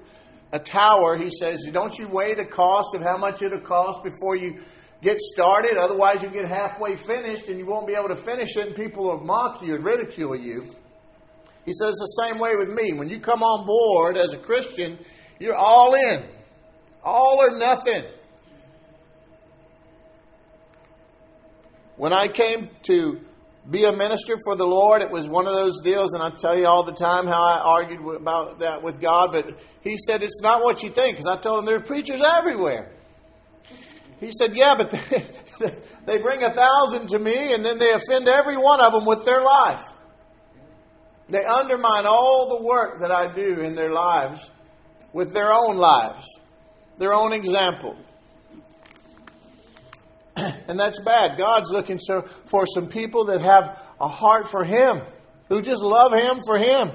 a 0.50 0.58
tower, 0.58 1.16
He 1.16 1.30
says, 1.30 1.64
Don't 1.70 1.97
you 1.97 2.08
weigh 2.08 2.35
the 2.35 2.47
cost 2.47 2.97
of 2.97 3.02
how 3.02 3.16
much 3.16 3.42
it'll 3.42 3.61
cost 3.61 4.02
before 4.02 4.37
you 4.37 4.61
get 5.02 5.21
started? 5.21 5.76
Otherwise, 5.76 6.17
you 6.23 6.31
get 6.31 6.47
halfway 6.47 6.97
finished 6.97 7.49
and 7.49 7.59
you 7.59 7.67
won't 7.67 7.87
be 7.87 7.95
able 7.95 8.09
to 8.09 8.17
finish 8.17 8.57
it, 8.57 8.67
and 8.67 8.76
people 8.76 9.05
will 9.05 9.25
mock 9.25 9.62
you 9.62 9.75
and 9.75 9.85
ridicule 9.85 10.37
you. 10.37 10.62
He 11.64 11.73
says 11.73 11.95
the 11.95 12.25
same 12.25 12.38
way 12.38 12.57
with 12.57 12.69
me. 12.69 12.93
When 12.95 13.09
you 13.09 13.21
come 13.21 13.43
on 13.43 13.67
board 13.67 14.17
as 14.17 14.33
a 14.33 14.38
Christian, 14.38 14.99
you're 15.38 15.55
all 15.55 15.95
in, 15.95 16.25
all 17.05 17.38
or 17.40 17.59
nothing. 17.59 18.05
When 21.97 22.12
I 22.12 22.28
came 22.28 22.71
to 22.85 23.21
be 23.71 23.85
a 23.85 23.93
minister 23.93 24.35
for 24.45 24.57
the 24.57 24.67
Lord. 24.67 25.02
It 25.02 25.11
was 25.11 25.28
one 25.28 25.47
of 25.47 25.55
those 25.55 25.81
deals, 25.81 26.14
and 26.14 26.23
I 26.23 26.31
tell 26.31 26.59
you 26.59 26.67
all 26.67 26.85
the 26.85 26.93
time 26.93 27.26
how 27.26 27.43
I 27.43 27.59
argued 27.59 28.00
about 28.17 28.61
that 28.61 28.83
with 28.83 29.00
God. 29.00 29.31
But 29.33 29.59
He 29.83 29.97
said 29.99 30.23
it's 30.23 30.40
not 30.40 30.62
what 30.62 30.83
you 30.83 30.90
think, 30.90 31.17
because 31.17 31.26
I 31.26 31.38
told 31.38 31.61
him 31.61 31.67
there 31.67 31.76
are 31.76 31.83
preachers 31.83 32.21
everywhere. 32.25 32.93
He 34.21 34.33
said, 34.33 34.57
"Yeah, 34.57 34.75
but 34.77 34.91
they, 34.91 35.25
they 36.07 36.19
bring 36.19 36.43
a 36.43 36.53
thousand 36.53 37.09
to 37.11 37.19
me, 37.19 37.55
and 37.55 37.65
then 37.65 37.79
they 37.79 37.93
offend 37.93 38.29
every 38.29 38.57
one 38.57 38.81
of 38.81 38.93
them 38.93 39.05
with 39.05 39.25
their 39.25 39.43
life. 39.43 39.85
They 41.29 41.45
undermine 41.45 42.07
all 42.07 42.59
the 42.59 42.65
work 42.65 43.01
that 43.01 43.11
I 43.11 43.33
do 43.35 43.61
in 43.61 43.75
their 43.75 43.93
lives 43.93 44.51
with 45.13 45.33
their 45.33 45.53
own 45.53 45.77
lives, 45.77 46.27
their 46.99 47.13
own 47.13 47.33
example." 47.33 47.97
and 50.69 50.79
that's 50.79 51.01
bad. 51.01 51.37
God's 51.39 51.71
looking 51.71 51.99
for 52.47 52.67
some 52.67 52.89
people 52.89 53.27
that 53.27 53.41
have 53.41 53.81
a 54.01 54.09
heart 54.09 54.49
for 54.49 54.65
Him, 54.65 55.03
who 55.49 55.63
just 55.63 55.83
love 55.83 56.13
Him 56.13 56.41
for 56.45 56.59
Him, 56.59 56.93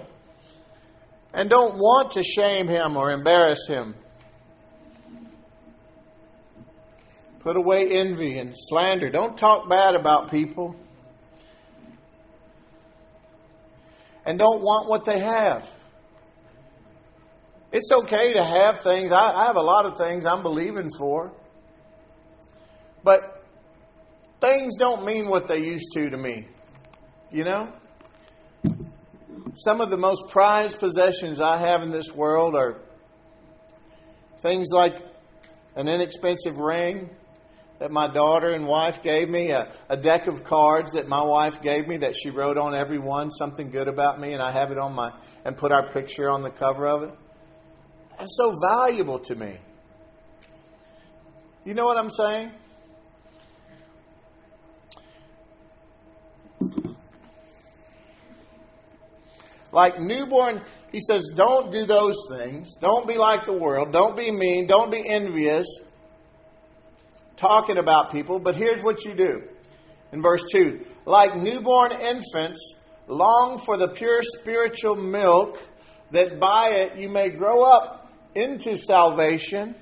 and 1.34 1.50
don't 1.50 1.76
want 1.76 2.12
to 2.12 2.24
shame 2.24 2.68
Him 2.68 2.98
or 2.98 3.12
embarrass 3.12 3.68
Him. 3.68 3.96
Put 7.44 7.58
away 7.58 7.88
envy 7.90 8.40
and 8.40 8.54
slander. 8.56 9.10
Don't 9.10 9.38
talk 9.38 9.70
bad 9.70 9.96
about 9.96 10.32
people. 10.32 10.76
And 14.26 14.40
don't 14.40 14.62
want 14.62 14.88
what 14.88 15.04
they 15.04 15.20
have. 15.20 15.70
It's 17.74 17.92
okay 17.92 18.34
to 18.34 18.44
have 18.44 18.82
things. 18.82 19.12
I, 19.12 19.34
I 19.34 19.46
have 19.48 19.58
a 19.58 19.62
lot 19.62 19.86
of 19.86 19.98
things 19.98 20.26
I'm 20.26 20.42
believing 20.42 20.90
for. 20.98 21.34
But 23.04 23.44
things 24.40 24.78
don't 24.78 25.04
mean 25.04 25.28
what 25.28 25.48
they 25.48 25.66
used 25.66 25.92
to 25.96 26.10
to 26.10 26.18
me. 26.18 26.48
You 27.30 27.44
know? 27.44 27.74
Some 29.56 29.82
of 29.82 29.90
the 29.90 29.98
most 29.98 30.30
prized 30.30 30.80
possessions 30.80 31.42
I 31.42 31.58
have 31.58 31.84
in 31.84 31.90
this 31.90 32.10
world 32.10 32.56
are 32.56 32.80
things 34.42 34.70
like 34.72 34.96
an 35.76 35.90
inexpensive 35.90 36.58
ring 36.58 37.10
that 37.80 37.92
my 37.92 38.08
daughter 38.08 38.52
and 38.52 38.68
wife 38.68 39.02
gave 39.04 39.30
me, 39.30 39.52
a, 39.52 39.72
a, 39.90 39.98
deck 39.98 40.28
of 40.28 40.44
cards 40.44 40.94
that 40.94 41.08
my 41.08 41.22
wife 41.22 41.62
gave 41.62 41.88
me 41.88 41.98
that 41.98 42.16
she 42.16 42.30
wrote 42.30 42.58
on 42.58 42.74
every 42.74 43.00
one 43.00 43.30
something 43.32 43.72
good 43.72 43.88
about 43.88 44.20
me, 44.20 44.34
and 44.34 44.42
I 44.42 44.52
have 44.52 44.72
it 44.72 44.78
on 44.78 44.94
my 44.94 45.12
and 45.44 45.58
put 45.58 45.72
our 45.72 45.92
picture 45.92 46.30
on 46.30 46.44
the 46.44 46.52
cover 46.52 46.88
of 46.88 47.04
it. 47.04 47.12
That's 48.18 48.38
so 48.38 48.54
valuable 48.70 49.20
to 49.20 49.36
me. 49.36 49.58
You 51.66 51.74
know 51.74 51.86
what 51.86 51.98
I'm 51.98 52.12
saying? 52.12 52.52
like 59.74 60.00
newborn, 60.00 60.62
he 60.92 61.00
says, 61.02 61.32
don't 61.36 61.72
do 61.72 61.86
those 61.86 62.16
things. 62.30 62.76
Don't 62.80 63.08
be 63.08 63.16
like 63.16 63.46
the 63.46 63.54
world. 63.54 63.92
Don't 63.92 64.16
be 64.16 64.32
mean. 64.32 64.68
Don't 64.68 64.92
be 64.92 65.08
envious, 65.08 65.66
talking 67.44 67.78
about 67.78 68.12
people. 68.12 68.40
But 68.40 68.56
here's 68.56 68.82
what 68.82 69.04
you 69.04 69.14
do. 69.14 69.44
In 70.14 70.22
verse 70.22 70.44
2 70.52 70.86
like 71.06 71.36
newborn 71.36 71.92
infants, 71.92 72.76
long 73.08 73.58
for 73.58 73.78
the 73.78 73.90
pure 73.90 74.22
spiritual 74.22 74.96
milk, 74.96 75.62
that 76.12 76.40
by 76.40 76.70
it 76.70 76.98
you 76.98 77.10
may 77.10 77.30
grow 77.30 77.64
up 77.64 78.10
into 78.34 78.78
salvation, 78.78 79.76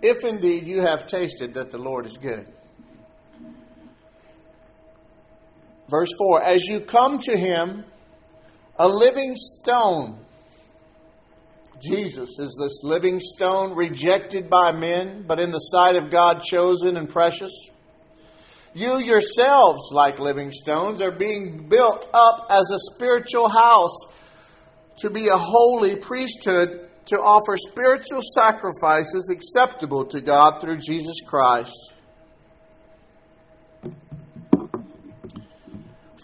if 0.00 0.24
indeed 0.24 0.64
you 0.64 0.82
have 0.82 1.06
tasted 1.06 1.54
that 1.54 1.72
the 1.72 1.78
Lord 1.78 2.06
is 2.06 2.16
good. 2.16 2.46
Verse 5.88 6.12
4 6.16 6.46
As 6.46 6.64
you 6.66 6.80
come 6.80 7.18
to 7.20 7.36
him, 7.36 7.84
a 8.78 8.86
living 8.86 9.34
stone. 9.34 10.25
Jesus 11.80 12.38
is 12.38 12.56
this 12.58 12.82
living 12.82 13.20
stone 13.20 13.74
rejected 13.74 14.48
by 14.48 14.72
men, 14.72 15.24
but 15.26 15.38
in 15.38 15.50
the 15.50 15.58
sight 15.58 15.96
of 15.96 16.10
God 16.10 16.42
chosen 16.42 16.96
and 16.96 17.08
precious. 17.08 17.52
You 18.74 18.98
yourselves, 18.98 19.90
like 19.92 20.18
living 20.18 20.52
stones, 20.52 21.00
are 21.00 21.16
being 21.16 21.68
built 21.68 22.08
up 22.12 22.46
as 22.50 22.70
a 22.70 22.94
spiritual 22.94 23.48
house 23.48 23.96
to 24.98 25.10
be 25.10 25.28
a 25.28 25.36
holy 25.36 25.96
priesthood 25.96 26.88
to 27.06 27.16
offer 27.16 27.56
spiritual 27.56 28.20
sacrifices 28.34 29.30
acceptable 29.30 30.04
to 30.06 30.20
God 30.20 30.60
through 30.60 30.78
Jesus 30.78 31.16
Christ. 31.26 31.94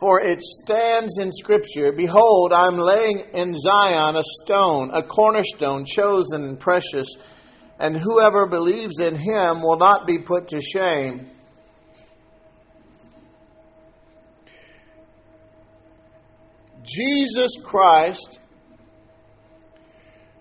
For 0.02 0.20
it 0.20 0.42
stands 0.42 1.18
in 1.20 1.30
Scripture 1.30 1.92
Behold, 1.92 2.52
I'm 2.52 2.76
laying 2.76 3.20
in 3.34 3.54
Zion 3.54 4.16
a 4.16 4.22
stone, 4.42 4.90
a 4.92 5.00
cornerstone, 5.00 5.84
chosen 5.84 6.42
and 6.42 6.58
precious, 6.58 7.06
and 7.78 7.96
whoever 7.96 8.48
believes 8.48 8.98
in 8.98 9.14
him 9.14 9.62
will 9.62 9.76
not 9.78 10.04
be 10.04 10.18
put 10.18 10.48
to 10.48 10.60
shame. 10.60 11.30
Jesus 16.82 17.52
Christ. 17.62 18.40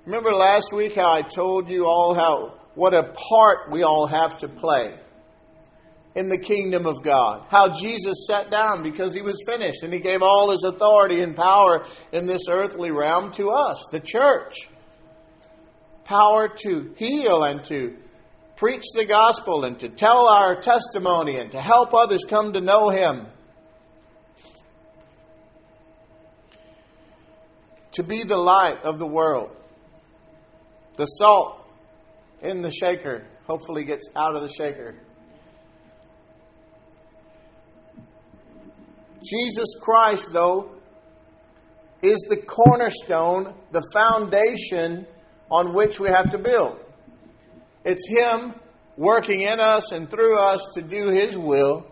Remember 0.08 0.34
last 0.34 0.74
week 0.74 0.96
how 0.96 1.14
I 1.14 1.22
told 1.22 1.70
you 1.70 1.86
all 1.86 2.16
how 2.16 2.58
what 2.74 2.96
a 2.96 3.14
part 3.14 3.70
we 3.70 3.84
all 3.84 4.08
have 4.08 4.38
to 4.38 4.48
play 4.48 5.01
in 6.16 6.30
the 6.30 6.38
kingdom 6.38 6.86
of 6.86 7.04
God. 7.04 7.46
How 7.50 7.70
Jesus 7.70 8.26
sat 8.28 8.52
down 8.52 8.84
because 8.84 9.14
he 9.14 9.22
was 9.22 9.42
finished 9.46 9.84
and 9.84 9.94
he 9.94 10.00
gave 10.00 10.22
all 10.22 10.52
his 10.52 10.64
authority 10.64 11.22
and 11.22 11.36
power 11.36 11.86
in 12.12 12.26
this 12.26 12.44
earthly 12.50 12.92
realm 12.92 13.32
to 13.34 13.50
us, 13.50 13.86
the 13.92 14.00
church. 14.00 14.70
Power 16.04 16.50
to 16.64 16.94
heal 16.98 17.44
and 17.44 17.64
to 17.66 17.96
preach 18.58 18.84
the 18.94 19.06
gospel 19.06 19.64
and 19.64 19.80
to 19.80 19.90
tell 19.90 20.28
our 20.28 20.60
testimony 20.60 21.38
and 21.38 21.52
to 21.52 21.62
help 21.62 21.94
others 21.94 22.26
come 22.28 22.54
to 22.54 22.62
know 22.62 22.90
him. 22.90 23.28
To 27.94 28.04
be 28.04 28.24
the 28.24 28.38
light 28.38 28.84
of 28.84 29.00
the 29.00 29.08
world. 29.08 29.56
The 30.98 31.06
salt 31.06 31.66
in 32.42 32.62
the 32.62 32.72
shaker 32.72 33.26
hopefully 33.48 33.86
gets 33.86 34.08
out 34.16 34.36
of 34.36 34.42
the 34.42 34.50
shaker 34.50 34.96
Jesus 39.24 39.76
Christ, 39.80 40.32
though, 40.32 40.72
is 42.02 42.20
the 42.30 42.38
cornerstone, 42.38 43.54
the 43.72 43.84
foundation 43.94 45.06
on 45.50 45.74
which 45.74 46.00
we 46.00 46.10
have 46.10 46.32
to 46.32 46.38
build. 46.38 46.80
It's 47.84 48.08
Him 48.08 48.56
working 48.98 49.42
in 49.42 49.60
us 49.60 49.92
and 49.92 50.10
through 50.10 50.40
us 50.40 50.68
to 50.76 50.82
do 50.82 51.10
His 51.10 51.38
will. 51.38 51.88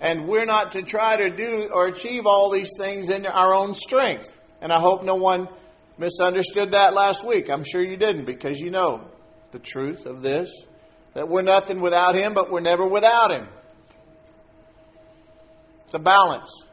And 0.00 0.28
we're 0.28 0.44
not 0.44 0.72
to 0.72 0.82
try 0.82 1.16
to 1.16 1.30
do 1.30 1.70
or 1.72 1.86
achieve 1.86 2.26
all 2.26 2.50
these 2.50 2.70
things 2.76 3.08
in 3.08 3.24
our 3.24 3.54
own 3.54 3.72
strength. 3.72 4.30
And 4.60 4.72
I 4.72 4.78
hope 4.78 5.04
no 5.04 5.14
one 5.14 5.48
misunderstood 5.96 6.72
that 6.72 6.92
last 6.92 7.26
week. 7.26 7.48
I'm 7.48 7.64
sure 7.64 7.82
you 7.82 7.96
didn't 7.96 8.26
because 8.26 8.60
you 8.60 8.70
know 8.70 9.08
the 9.52 9.58
truth 9.58 10.04
of 10.04 10.22
this 10.22 10.50
that 11.14 11.28
we're 11.28 11.42
nothing 11.42 11.80
without 11.80 12.14
Him, 12.14 12.34
but 12.34 12.50
we're 12.50 12.60
never 12.60 12.86
without 12.86 13.32
Him. 13.32 13.48
It's 15.86 15.94
a 15.94 16.00
balance. 16.00 16.64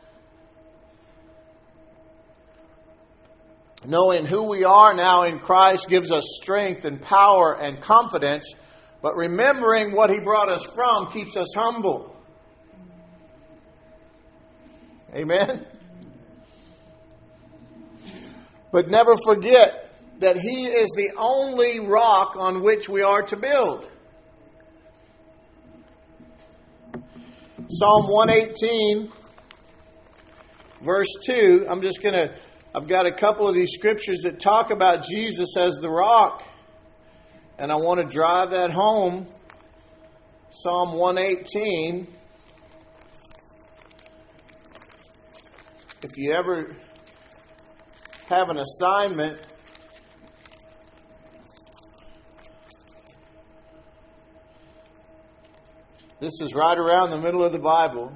Knowing 3.85 4.25
who 4.25 4.43
we 4.43 4.63
are 4.63 4.93
now 4.93 5.23
in 5.23 5.39
Christ 5.39 5.87
gives 5.87 6.11
us 6.11 6.23
strength 6.41 6.85
and 6.85 7.01
power 7.01 7.55
and 7.59 7.79
confidence, 7.79 8.53
but 9.01 9.15
remembering 9.15 9.91
what 9.91 10.09
He 10.09 10.19
brought 10.19 10.49
us 10.49 10.65
from 10.73 11.11
keeps 11.11 11.37
us 11.37 11.53
humble. 11.55 12.15
Amen? 15.13 15.65
But 18.71 18.89
never 18.89 19.15
forget 19.23 19.91
that 20.19 20.37
He 20.37 20.65
is 20.65 20.89
the 20.95 21.11
only 21.17 21.79
rock 21.79 22.35
on 22.35 22.63
which 22.63 22.89
we 22.89 23.03
are 23.03 23.21
to 23.23 23.35
build. 23.35 23.87
Psalm 27.69 28.07
118, 28.09 29.11
verse 30.81 31.07
2. 31.25 31.65
I'm 31.69 31.81
just 31.81 32.01
going 32.01 32.13
to, 32.13 32.35
I've 32.75 32.87
got 32.87 33.05
a 33.05 33.11
couple 33.13 33.47
of 33.47 33.55
these 33.55 33.71
scriptures 33.71 34.21
that 34.23 34.39
talk 34.39 34.69
about 34.69 35.03
Jesus 35.03 35.55
as 35.57 35.75
the 35.75 35.89
rock, 35.89 36.43
and 37.57 37.71
I 37.71 37.75
want 37.75 38.01
to 38.01 38.05
drive 38.05 38.51
that 38.51 38.71
home. 38.71 39.27
Psalm 40.49 40.97
118. 40.97 42.07
If 46.01 46.11
you 46.17 46.33
ever 46.33 46.75
have 48.27 48.49
an 48.49 48.57
assignment, 48.57 49.47
This 56.23 56.39
is 56.41 56.53
right 56.55 56.77
around 56.77 57.09
the 57.09 57.19
middle 57.19 57.43
of 57.43 57.51
the 57.51 57.59
Bible. 57.59 58.09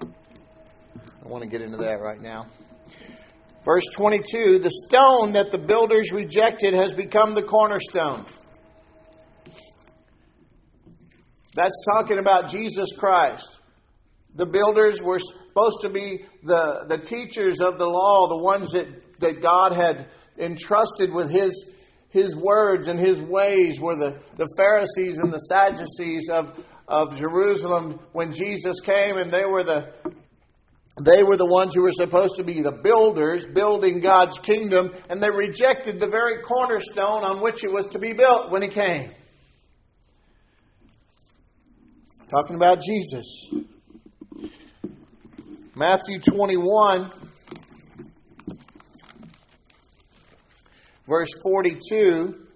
I 0.00 1.28
want 1.28 1.44
to 1.44 1.48
get 1.48 1.62
into 1.62 1.76
that 1.76 2.00
right 2.00 2.20
now. 2.20 2.48
Verse 3.64 3.84
22 3.92 4.58
The 4.58 4.72
stone 4.88 5.34
that 5.34 5.52
the 5.52 5.58
builders 5.58 6.10
rejected 6.10 6.74
has 6.74 6.92
become 6.92 7.36
the 7.36 7.44
cornerstone. 7.44 8.26
That's 11.54 11.84
talking 11.94 12.18
about 12.18 12.50
Jesus 12.50 12.88
Christ. 12.98 13.60
The 14.34 14.46
builders 14.46 15.00
were 15.00 15.20
supposed 15.20 15.82
to 15.82 15.90
be 15.90 16.24
the, 16.42 16.86
the 16.88 16.98
teachers 16.98 17.60
of 17.60 17.78
the 17.78 17.86
law, 17.86 18.26
the 18.26 18.42
ones 18.42 18.72
that, 18.72 18.88
that 19.20 19.40
God 19.40 19.76
had 19.76 20.08
entrusted 20.40 21.12
with 21.12 21.30
his, 21.30 21.70
his 22.16 22.34
words 22.34 22.88
and 22.88 22.98
his 22.98 23.20
ways, 23.20 23.80
were 23.80 23.96
the, 23.96 24.18
the 24.36 24.48
Pharisees 24.56 25.18
and 25.18 25.32
the 25.32 25.38
Sadducees 25.38 26.28
of, 26.28 26.58
of 26.88 27.16
Jerusalem 27.16 28.00
when 28.12 28.32
Jesus 28.32 28.80
came, 28.80 29.16
and 29.16 29.32
they 29.32 29.44
were 29.44 29.62
the 29.62 29.92
they 30.98 31.22
were 31.22 31.36
the 31.36 31.44
ones 31.44 31.74
who 31.74 31.82
were 31.82 31.92
supposed 31.92 32.36
to 32.36 32.42
be 32.42 32.62
the 32.62 32.72
builders, 32.72 33.44
building 33.52 34.00
God's 34.00 34.38
kingdom, 34.38 34.92
and 35.10 35.22
they 35.22 35.28
rejected 35.28 36.00
the 36.00 36.08
very 36.08 36.42
cornerstone 36.42 37.22
on 37.22 37.42
which 37.42 37.64
it 37.64 37.70
was 37.70 37.86
to 37.88 37.98
be 37.98 38.14
built 38.14 38.50
when 38.50 38.62
He 38.62 38.68
came. 38.68 39.10
Talking 42.30 42.56
about 42.56 42.80
Jesus. 42.80 43.26
Matthew 45.74 46.18
21, 46.18 47.12
verse 51.06 51.30
42. 51.42 52.46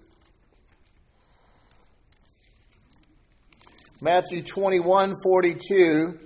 Matthew 4.01 4.43
21, 4.43 5.13
42. 5.23 6.19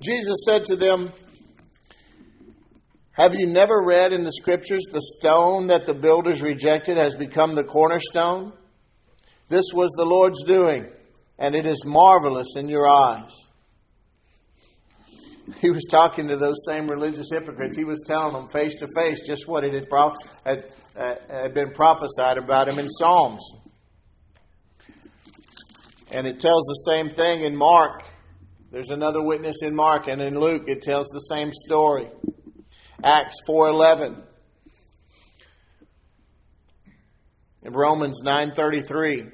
Jesus 0.00 0.36
said 0.48 0.64
to 0.66 0.76
them, 0.76 1.12
Have 3.12 3.34
you 3.34 3.46
never 3.46 3.82
read 3.82 4.12
in 4.12 4.22
the 4.22 4.32
scriptures 4.32 4.84
the 4.90 5.02
stone 5.18 5.66
that 5.68 5.86
the 5.86 5.94
builders 5.94 6.42
rejected 6.42 6.96
has 6.96 7.14
become 7.16 7.54
the 7.54 7.64
cornerstone? 7.64 8.52
This 9.48 9.66
was 9.72 9.90
the 9.96 10.04
Lord's 10.04 10.42
doing, 10.44 10.90
and 11.38 11.54
it 11.54 11.66
is 11.66 11.84
marvelous 11.84 12.54
in 12.56 12.68
your 12.68 12.86
eyes. 12.86 13.32
He 15.60 15.70
was 15.70 15.86
talking 15.88 16.26
to 16.28 16.36
those 16.36 16.64
same 16.66 16.88
religious 16.88 17.28
hypocrites. 17.30 17.76
He 17.76 17.84
was 17.84 18.02
telling 18.04 18.32
them 18.32 18.48
face 18.48 18.74
to 18.76 18.88
face 18.96 19.20
just 19.24 19.46
what 19.46 19.64
it 19.64 19.74
had, 19.74 19.86
had, 20.44 20.74
uh, 20.96 21.14
had 21.28 21.54
been 21.54 21.70
prophesied 21.70 22.36
about 22.36 22.68
him 22.68 22.80
in 22.80 22.88
Psalms. 22.88 23.48
And 26.10 26.26
it 26.26 26.40
tells 26.40 26.64
the 26.66 26.92
same 26.92 27.10
thing 27.10 27.44
in 27.44 27.54
Mark 27.54 28.02
there's 28.76 28.90
another 28.90 29.22
witness 29.22 29.62
in 29.62 29.74
Mark 29.74 30.08
and 30.08 30.20
in 30.20 30.38
Luke 30.38 30.64
it 30.66 30.82
tells 30.82 31.06
the 31.08 31.20
same 31.20 31.50
story. 31.50 32.10
Acts 33.02 33.40
4:11. 33.46 34.22
In 37.62 37.72
Romans 37.72 38.22
9:33. 38.22 39.30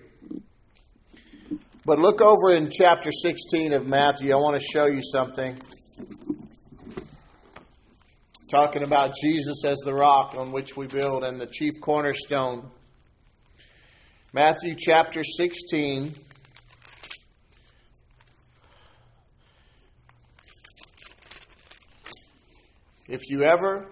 But 1.85 1.99
look 1.99 2.21
over 2.21 2.55
in 2.55 2.71
chapter 2.71 3.11
16 3.11 3.73
of 3.73 3.87
Matthew. 3.87 4.33
I 4.33 4.37
want 4.37 4.61
to 4.61 4.65
show 4.65 4.87
you 4.87 5.01
something. 5.03 5.61
Talking 8.53 8.83
about 8.83 9.15
Jesus 9.15 9.65
as 9.65 9.79
the 9.79 9.95
rock 9.95 10.35
on 10.37 10.53
which 10.53 10.77
we 10.77 10.87
build 10.87 11.25
and 11.25 11.41
the 11.41 11.47
chief 11.47 11.73
cornerstone. 11.81 12.71
Matthew 14.35 14.75
chapter 14.77 15.25
16 15.25 16.15
If 23.09 23.31
you 23.31 23.43
ever 23.43 23.91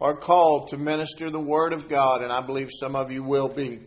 are 0.00 0.16
called 0.16 0.68
to 0.68 0.78
minister 0.78 1.30
the 1.30 1.38
Word 1.38 1.74
of 1.74 1.90
God, 1.90 2.22
and 2.22 2.32
I 2.32 2.40
believe 2.40 2.70
some 2.72 2.96
of 2.96 3.12
you 3.12 3.22
will 3.22 3.48
be, 3.48 3.80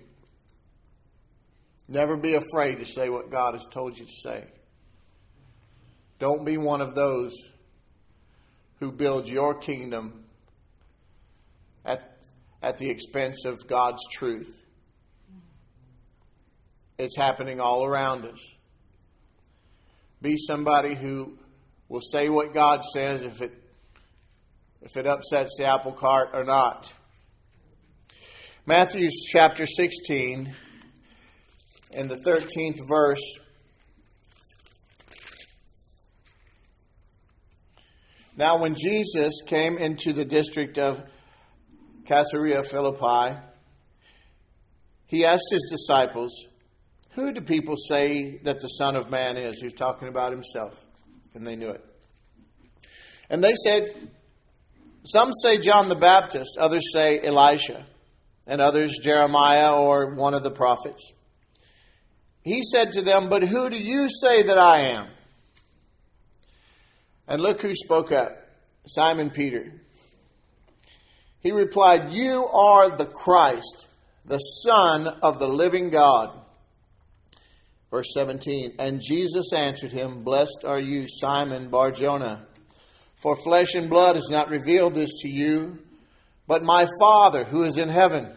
never 1.87 2.17
be 2.17 2.35
afraid 2.35 2.75
to 2.75 2.85
say 2.85 3.09
what 3.09 3.31
God 3.31 3.55
has 3.55 3.65
told 3.65 3.97
you 3.97 4.05
to 4.05 4.11
say. 4.11 4.43
Don't 6.19 6.45
be 6.45 6.57
one 6.57 6.81
of 6.81 6.93
those 6.93 7.33
who 8.83 8.91
build 8.91 9.29
your 9.29 9.55
kingdom 9.55 10.25
at, 11.85 12.17
at 12.61 12.77
the 12.77 12.89
expense 12.89 13.45
of 13.45 13.65
God's 13.65 14.01
truth. 14.11 14.53
It's 16.97 17.15
happening 17.15 17.61
all 17.61 17.85
around 17.85 18.25
us. 18.25 18.39
Be 20.21 20.35
somebody 20.35 20.95
who 20.95 21.37
will 21.87 22.01
say 22.01 22.27
what 22.27 22.53
God 22.53 22.83
says 22.83 23.23
if 23.23 23.41
it 23.41 23.53
if 24.81 24.97
it 24.97 25.07
upsets 25.07 25.55
the 25.57 25.65
apple 25.65 25.93
cart 25.93 26.31
or 26.33 26.43
not. 26.43 26.93
Matthew 28.65 29.07
chapter 29.31 29.65
16 29.65 30.53
and 31.93 32.11
the 32.11 32.17
13th 32.17 32.85
verse. 32.85 33.23
Now, 38.35 38.59
when 38.59 38.75
Jesus 38.75 39.41
came 39.45 39.77
into 39.77 40.13
the 40.13 40.25
district 40.25 40.77
of 40.77 41.03
Caesarea 42.07 42.63
Philippi, 42.63 43.39
he 45.05 45.25
asked 45.25 45.47
his 45.51 45.67
disciples, 45.69 46.31
Who 47.11 47.31
do 47.31 47.41
people 47.41 47.75
say 47.77 48.39
that 48.43 48.59
the 48.59 48.67
Son 48.67 48.95
of 48.95 49.11
Man 49.11 49.37
is? 49.37 49.61
He's 49.61 49.73
talking 49.73 50.07
about 50.07 50.31
himself. 50.31 50.73
And 51.35 51.45
they 51.45 51.55
knew 51.55 51.69
it. 51.69 51.83
And 53.29 53.43
they 53.43 53.53
said, 53.55 54.11
some 55.05 55.31
say 55.33 55.59
John 55.59 55.89
the 55.89 55.95
Baptist, 55.95 56.57
others 56.57 56.93
say 56.93 57.19
Elisha, 57.21 57.85
and 58.47 58.61
others 58.61 58.97
Jeremiah 59.01 59.73
or 59.73 60.15
one 60.15 60.33
of 60.33 60.43
the 60.43 60.51
prophets. 60.51 61.11
He 62.41 62.63
said 62.63 62.93
to 62.93 63.01
them, 63.01 63.27
But 63.29 63.43
who 63.43 63.69
do 63.69 63.77
you 63.77 64.07
say 64.07 64.43
that 64.43 64.57
I 64.57 64.91
am? 64.91 65.07
And 67.27 67.41
look 67.41 67.61
who 67.61 67.75
spoke 67.75 68.11
up 68.11 68.37
Simon 68.85 69.29
Peter. 69.29 69.73
He 71.39 71.51
replied, 71.51 72.13
You 72.13 72.47
are 72.47 72.95
the 72.95 73.05
Christ, 73.05 73.87
the 74.25 74.39
Son 74.39 75.07
of 75.07 75.39
the 75.39 75.47
living 75.47 75.89
God. 75.89 76.39
Verse 77.91 78.07
17 78.13 78.75
And 78.79 79.01
Jesus 79.01 79.53
answered 79.53 79.91
him, 79.91 80.23
Blessed 80.23 80.63
are 80.65 80.79
you, 80.79 81.05
Simon 81.07 81.69
Barjona. 81.69 82.47
For 83.15 83.35
flesh 83.35 83.75
and 83.75 83.89
blood 83.89 84.15
has 84.15 84.29
not 84.29 84.49
revealed 84.49 84.95
this 84.95 85.21
to 85.21 85.29
you, 85.29 85.79
but 86.47 86.63
my 86.63 86.87
Father 86.99 87.45
who 87.45 87.63
is 87.63 87.77
in 87.77 87.89
heaven. 87.89 88.33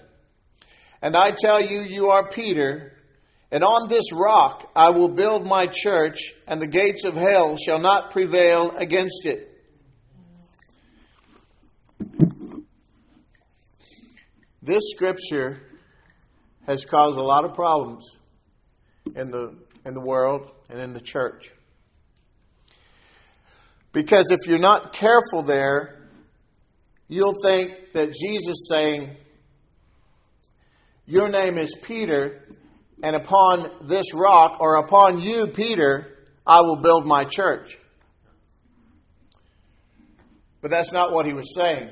And 1.03 1.16
I 1.16 1.31
tell 1.31 1.61
you, 1.61 1.81
you 1.81 2.11
are 2.11 2.29
Peter, 2.29 2.92
and 3.50 3.62
on 3.62 3.88
this 3.88 4.12
rock 4.12 4.70
I 4.74 4.90
will 4.90 5.09
build 5.09 5.46
my 5.46 5.66
church, 5.66 6.35
and 6.46 6.61
the 6.61 6.66
gates 6.66 7.04
of 7.04 7.14
hell 7.14 7.56
shall 7.56 7.78
not 7.78 8.11
prevail 8.11 8.72
against 8.76 9.26
it. 9.26 9.52
This 14.62 14.82
scripture 14.94 15.62
has 16.66 16.85
caused 16.85 17.16
a 17.16 17.22
lot 17.22 17.44
of 17.44 17.54
problems 17.54 18.16
in 19.14 19.30
the, 19.30 19.54
in 19.85 19.94
the 19.94 20.00
world 20.00 20.50
and 20.68 20.80
in 20.80 20.92
the 20.92 21.00
church. 21.00 21.52
Because 23.92 24.30
if 24.30 24.48
you're 24.48 24.59
not 24.59 24.92
careful 24.92 25.44
there, 25.44 26.09
you'll 27.09 27.40
think 27.42 27.92
that 27.94 28.12
Jesus 28.12 28.66
saying, 28.68 29.16
Your 31.06 31.28
name 31.28 31.56
is 31.56 31.74
Peter, 31.80 32.42
and 33.02 33.14
upon 33.14 33.88
this 33.88 34.14
rock, 34.14 34.59
or 34.61 34.76
upon 34.76 35.20
you, 35.20 35.48
Peter, 35.48 36.16
I 36.46 36.62
will 36.62 36.76
build 36.76 37.06
my 37.06 37.24
church. 37.24 37.76
But 40.62 40.70
that's 40.70 40.92
not 40.92 41.12
what 41.12 41.26
he 41.26 41.32
was 41.32 41.54
saying. 41.54 41.90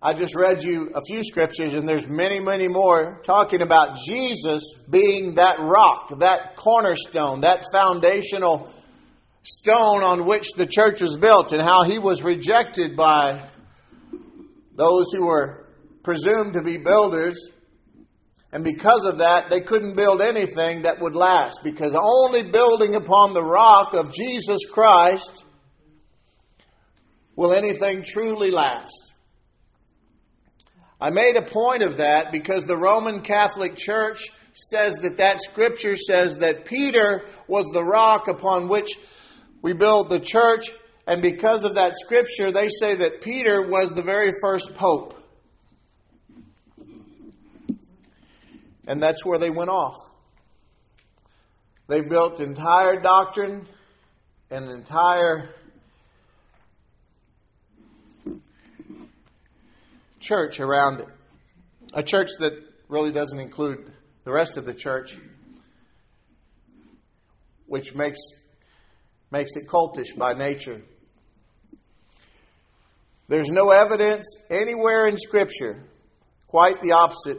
I 0.00 0.12
just 0.12 0.36
read 0.36 0.62
you 0.62 0.92
a 0.94 1.00
few 1.04 1.24
scriptures, 1.24 1.74
and 1.74 1.88
there's 1.88 2.06
many, 2.06 2.38
many 2.38 2.68
more 2.68 3.20
talking 3.24 3.62
about 3.62 3.96
Jesus 4.06 4.62
being 4.88 5.34
that 5.34 5.58
rock, 5.58 6.20
that 6.20 6.54
cornerstone, 6.54 7.40
that 7.40 7.64
foundational 7.72 8.72
stone 9.42 10.04
on 10.04 10.24
which 10.24 10.52
the 10.56 10.66
church 10.66 11.00
was 11.00 11.16
built 11.16 11.52
and 11.52 11.60
how 11.62 11.82
he 11.82 11.98
was 11.98 12.22
rejected 12.22 12.96
by 12.96 13.48
those 14.76 15.06
who 15.12 15.26
were 15.26 15.66
presumed 16.04 16.52
to 16.52 16.62
be 16.62 16.76
builders. 16.76 17.48
And 18.52 18.64
because 18.64 19.04
of 19.04 19.18
that, 19.18 19.50
they 19.50 19.60
couldn't 19.60 19.94
build 19.94 20.22
anything 20.22 20.82
that 20.82 21.00
would 21.00 21.14
last 21.14 21.60
because 21.62 21.94
only 21.94 22.42
building 22.42 22.94
upon 22.94 23.34
the 23.34 23.42
rock 23.42 23.92
of 23.92 24.10
Jesus 24.12 24.60
Christ 24.70 25.44
will 27.36 27.52
anything 27.52 28.02
truly 28.02 28.50
last. 28.50 29.12
I 31.00 31.10
made 31.10 31.36
a 31.36 31.42
point 31.42 31.82
of 31.82 31.98
that 31.98 32.32
because 32.32 32.64
the 32.64 32.76
Roman 32.76 33.20
Catholic 33.20 33.76
Church 33.76 34.30
says 34.54 34.94
that 35.02 35.18
that 35.18 35.40
scripture 35.40 35.94
says 35.94 36.38
that 36.38 36.64
Peter 36.64 37.26
was 37.46 37.66
the 37.72 37.84
rock 37.84 38.26
upon 38.26 38.68
which 38.68 38.90
we 39.62 39.72
built 39.72 40.08
the 40.08 40.18
church, 40.18 40.70
and 41.06 41.22
because 41.22 41.64
of 41.64 41.76
that 41.76 41.94
scripture, 41.94 42.50
they 42.50 42.68
say 42.68 42.96
that 42.96 43.20
Peter 43.20 43.68
was 43.68 43.92
the 43.92 44.02
very 44.02 44.32
first 44.42 44.74
pope. 44.74 45.17
And 48.88 49.02
that's 49.02 49.24
where 49.24 49.38
they 49.38 49.50
went 49.50 49.68
off. 49.68 49.96
They 51.88 52.00
built 52.00 52.40
entire 52.40 52.98
doctrine 53.00 53.68
and 54.50 54.70
entire 54.70 55.50
church 60.20 60.58
around 60.58 61.00
it. 61.00 61.08
A 61.92 62.02
church 62.02 62.30
that 62.38 62.54
really 62.88 63.12
doesn't 63.12 63.38
include 63.38 63.92
the 64.24 64.32
rest 64.32 64.56
of 64.56 64.64
the 64.64 64.72
church, 64.72 65.18
which 67.66 67.94
makes, 67.94 68.20
makes 69.30 69.52
it 69.54 69.66
cultish 69.66 70.16
by 70.16 70.32
nature. 70.32 70.80
There's 73.28 73.50
no 73.50 73.70
evidence 73.70 74.34
anywhere 74.48 75.06
in 75.06 75.18
Scripture, 75.18 75.84
quite 76.46 76.80
the 76.80 76.92
opposite, 76.92 77.38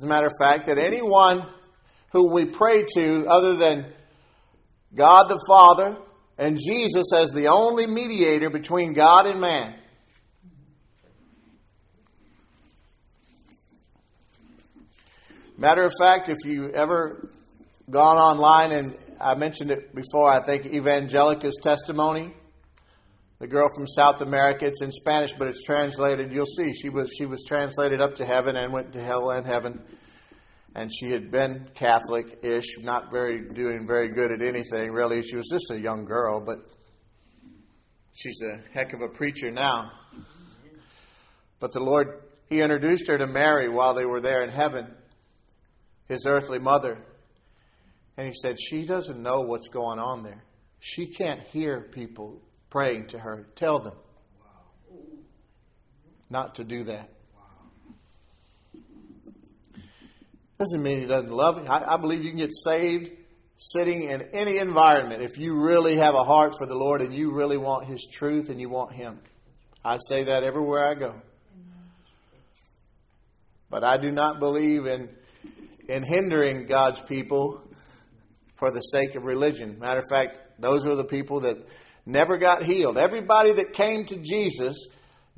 as 0.00 0.04
a 0.04 0.08
matter 0.08 0.28
of 0.28 0.32
fact, 0.40 0.66
that 0.66 0.78
anyone 0.78 1.46
who 2.12 2.32
we 2.32 2.46
pray 2.46 2.86
to 2.94 3.26
other 3.26 3.54
than 3.56 3.92
God 4.94 5.24
the 5.24 5.38
Father 5.46 5.98
and 6.38 6.58
Jesus 6.58 7.12
as 7.14 7.32
the 7.32 7.48
only 7.48 7.86
mediator 7.86 8.48
between 8.48 8.94
God 8.94 9.26
and 9.26 9.42
man. 9.42 9.74
Matter 15.58 15.84
of 15.84 15.92
fact, 16.00 16.30
if 16.30 16.38
you 16.46 16.70
ever 16.70 17.28
gone 17.90 18.16
online 18.16 18.72
and 18.72 18.96
I 19.20 19.34
mentioned 19.34 19.70
it 19.70 19.94
before, 19.94 20.32
I 20.32 20.40
think 20.40 20.64
Evangelica's 20.64 21.58
testimony, 21.62 22.32
the 23.40 23.48
girl 23.48 23.68
from 23.74 23.88
South 23.88 24.20
America, 24.20 24.66
it's 24.66 24.82
in 24.82 24.92
Spanish, 24.92 25.32
but 25.32 25.48
it's 25.48 25.64
translated. 25.64 26.32
You'll 26.32 26.46
see 26.46 26.72
she 26.72 26.88
was 26.90 27.12
she 27.18 27.26
was 27.26 27.44
translated 27.48 28.00
up 28.00 28.14
to 28.16 28.24
heaven 28.24 28.56
and 28.56 28.72
went 28.72 28.92
to 28.92 29.02
hell 29.02 29.30
and 29.30 29.44
heaven 29.44 29.82
and 30.74 30.90
she 30.92 31.10
had 31.10 31.30
been 31.30 31.68
Catholic-ish, 31.74 32.78
not 32.80 33.10
very 33.10 33.40
doing 33.40 33.86
very 33.86 34.08
good 34.08 34.30
at 34.30 34.42
anything 34.42 34.92
really. 34.92 35.22
She 35.22 35.36
was 35.36 35.48
just 35.50 35.70
a 35.70 35.80
young 35.80 36.04
girl, 36.04 36.40
but 36.40 36.58
she's 38.12 38.40
a 38.42 38.60
heck 38.72 38.92
of 38.92 39.00
a 39.00 39.08
preacher 39.08 39.50
now. 39.50 39.90
But 41.58 41.72
the 41.72 41.80
Lord, 41.80 42.22
He 42.48 42.60
introduced 42.60 43.08
her 43.08 43.18
to 43.18 43.26
Mary 43.26 43.68
while 43.68 43.94
they 43.94 44.04
were 44.04 44.20
there 44.20 44.42
in 44.42 44.50
heaven, 44.50 44.94
His 46.08 46.24
earthly 46.26 46.58
mother, 46.58 46.98
and 48.16 48.28
He 48.28 48.32
said 48.32 48.60
she 48.60 48.84
doesn't 48.84 49.20
know 49.20 49.40
what's 49.40 49.68
going 49.68 49.98
on 49.98 50.22
there. 50.22 50.44
She 50.78 51.06
can't 51.06 51.42
hear 51.48 51.80
people 51.80 52.40
praying 52.70 53.08
to 53.08 53.18
her. 53.18 53.46
Tell 53.54 53.78
them 53.78 53.94
not 56.30 56.54
to 56.54 56.64
do 56.64 56.84
that. 56.84 57.10
Doesn't 60.58 60.82
mean 60.82 61.00
he 61.00 61.06
doesn't 61.06 61.32
love 61.32 61.58
you. 61.58 61.64
I, 61.66 61.94
I 61.94 61.96
believe 61.96 62.22
you 62.22 62.30
can 62.30 62.38
get 62.38 62.54
saved 62.54 63.10
sitting 63.56 64.04
in 64.04 64.22
any 64.32 64.58
environment 64.58 65.22
if 65.22 65.38
you 65.38 65.54
really 65.54 65.96
have 65.96 66.14
a 66.14 66.24
heart 66.24 66.54
for 66.56 66.66
the 66.66 66.74
Lord 66.74 67.02
and 67.02 67.14
you 67.14 67.32
really 67.32 67.58
want 67.58 67.86
His 67.86 68.06
truth 68.10 68.48
and 68.48 68.60
you 68.60 68.68
want 68.68 68.92
Him. 68.92 69.20
I 69.84 69.98
say 70.08 70.24
that 70.24 70.44
everywhere 70.44 70.86
I 70.86 70.94
go. 70.94 71.14
But 73.68 73.84
I 73.84 73.96
do 73.96 74.10
not 74.10 74.40
believe 74.40 74.86
in, 74.86 75.08
in 75.88 76.02
hindering 76.02 76.66
God's 76.66 77.00
people 77.02 77.62
for 78.56 78.70
the 78.70 78.80
sake 78.80 79.14
of 79.14 79.24
religion. 79.24 79.78
Matter 79.78 80.00
of 80.00 80.08
fact, 80.10 80.40
those 80.58 80.86
are 80.86 80.94
the 80.94 81.04
people 81.04 81.40
that 81.40 81.56
never 82.10 82.36
got 82.36 82.62
healed. 82.62 82.98
Everybody 82.98 83.54
that 83.54 83.72
came 83.72 84.04
to 84.06 84.16
Jesus 84.16 84.88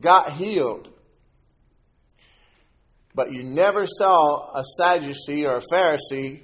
got 0.01 0.33
healed. 0.33 0.89
But 3.15 3.33
you 3.33 3.43
never 3.43 3.85
saw 3.87 4.53
a 4.55 4.65
Sadducee 4.65 5.47
or 5.47 5.59
a 5.59 5.61
Pharisee, 5.61 6.43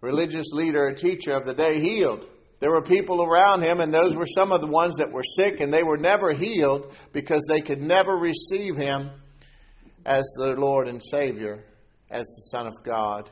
religious 0.00 0.52
leader 0.52 0.84
or 0.84 0.92
teacher 0.92 1.32
of 1.32 1.46
the 1.46 1.54
day, 1.54 1.80
healed. 1.80 2.26
There 2.58 2.70
were 2.70 2.82
people 2.82 3.22
around 3.22 3.62
him, 3.62 3.80
and 3.80 3.92
those 3.92 4.14
were 4.14 4.26
some 4.26 4.52
of 4.52 4.60
the 4.60 4.66
ones 4.66 4.96
that 4.98 5.10
were 5.10 5.22
sick, 5.22 5.60
and 5.60 5.72
they 5.72 5.82
were 5.82 5.96
never 5.96 6.32
healed 6.32 6.94
because 7.12 7.42
they 7.48 7.62
could 7.62 7.80
never 7.80 8.12
receive 8.12 8.76
him 8.76 9.10
as 10.04 10.24
their 10.38 10.56
Lord 10.56 10.86
and 10.86 11.02
Savior, 11.02 11.64
as 12.10 12.24
the 12.24 12.42
Son 12.50 12.66
of 12.66 12.74
God. 12.84 13.30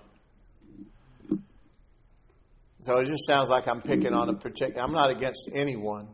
So 2.80 2.98
it 3.00 3.06
just 3.06 3.26
sounds 3.26 3.50
like 3.50 3.68
I'm 3.68 3.82
picking 3.82 4.14
on 4.14 4.30
a 4.30 4.34
particular. 4.34 4.80
I'm 4.80 4.92
not 4.92 5.10
against 5.10 5.50
anyone. 5.52 6.08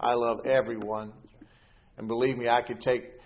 I 0.00 0.14
love 0.14 0.46
everyone. 0.46 1.12
And 1.96 2.06
believe 2.06 2.38
me, 2.38 2.48
I 2.48 2.62
could 2.62 2.80
take 2.80 3.18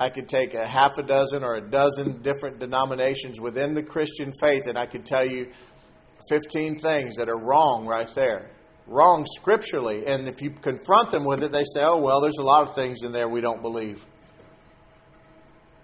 I 0.00 0.08
could 0.08 0.28
take 0.28 0.54
a 0.54 0.66
half 0.66 0.98
a 0.98 1.02
dozen 1.04 1.44
or 1.44 1.54
a 1.54 1.60
dozen 1.60 2.22
different 2.22 2.58
denominations 2.58 3.40
within 3.40 3.72
the 3.72 3.84
Christian 3.84 4.32
faith, 4.40 4.66
and 4.66 4.76
I 4.76 4.84
could 4.84 5.06
tell 5.06 5.24
you 5.24 5.52
15 6.28 6.80
things 6.80 7.16
that 7.16 7.28
are 7.28 7.38
wrong 7.38 7.86
right 7.86 8.12
there. 8.14 8.50
Wrong 8.88 9.24
scripturally. 9.36 10.04
And 10.06 10.26
if 10.26 10.42
you 10.42 10.50
confront 10.50 11.12
them 11.12 11.24
with 11.24 11.44
it, 11.44 11.52
they 11.52 11.62
say, 11.62 11.82
oh, 11.82 11.98
well, 11.98 12.20
there's 12.20 12.38
a 12.38 12.42
lot 12.42 12.68
of 12.68 12.74
things 12.74 13.02
in 13.04 13.12
there 13.12 13.28
we 13.28 13.40
don't 13.40 13.62
believe. 13.62 14.04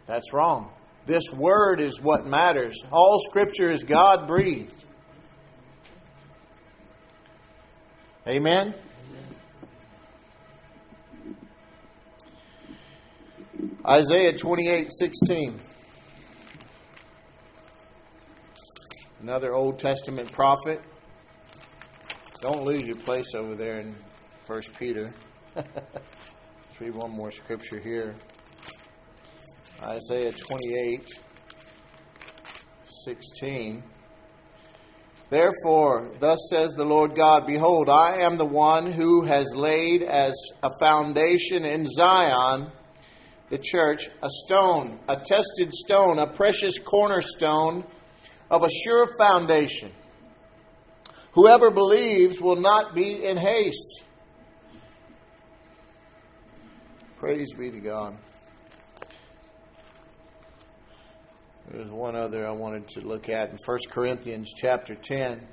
That's 0.06 0.32
wrong. 0.32 0.72
This 1.06 1.30
word 1.32 1.80
is 1.80 2.00
what 2.00 2.26
matters. 2.26 2.82
All 2.90 3.20
scripture 3.20 3.70
is 3.70 3.84
God 3.84 4.26
breathed. 4.26 4.84
Amen? 8.26 8.74
Isaiah 13.88 14.36
28 14.36 14.92
16. 14.92 15.60
Another 19.22 19.54
Old 19.54 19.78
Testament 19.78 20.30
prophet. 20.30 20.82
Don't 22.42 22.64
lose 22.64 22.82
your 22.82 22.96
place 22.96 23.34
over 23.34 23.54
there 23.54 23.80
in 23.80 23.96
1 24.46 24.60
Peter. 24.78 25.14
Let's 25.56 25.66
read 26.78 26.94
one 26.94 27.12
more 27.12 27.30
scripture 27.30 27.80
here. 27.80 28.14
Isaiah 29.82 30.32
28 30.32 31.08
16. 33.06 33.82
Therefore, 35.30 36.10
thus 36.20 36.38
says 36.50 36.72
the 36.72 36.84
Lord 36.84 37.14
God 37.14 37.46
Behold, 37.46 37.88
I 37.88 38.18
am 38.18 38.36
the 38.36 38.44
one 38.44 38.92
who 38.92 39.24
has 39.24 39.54
laid 39.54 40.02
as 40.02 40.34
a 40.62 40.68
foundation 40.78 41.64
in 41.64 41.86
Zion 41.86 42.70
the 43.50 43.58
church, 43.58 44.08
a 44.22 44.28
stone, 44.44 44.98
a 45.08 45.16
tested 45.16 45.72
stone, 45.72 46.18
a 46.18 46.26
precious 46.26 46.78
cornerstone 46.78 47.84
of 48.50 48.62
a 48.62 48.70
sure 48.70 49.06
foundation. 49.18 49.90
Whoever 51.32 51.70
believes 51.70 52.40
will 52.40 52.56
not 52.56 52.94
be 52.94 53.24
in 53.24 53.36
haste. 53.36 54.02
Praise 57.18 57.52
be 57.52 57.70
to 57.70 57.80
God. 57.80 58.16
There's 61.70 61.90
one 61.90 62.16
other 62.16 62.46
I 62.46 62.52
wanted 62.52 62.88
to 62.88 63.00
look 63.00 63.28
at 63.28 63.50
in 63.50 63.58
1 63.64 63.78
Corinthians 63.90 64.52
chapter 64.56 64.94
10, 64.94 65.46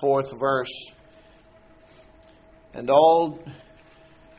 fourth 0.00 0.32
verse. 0.38 0.90
And 2.74 2.90
all 2.90 3.38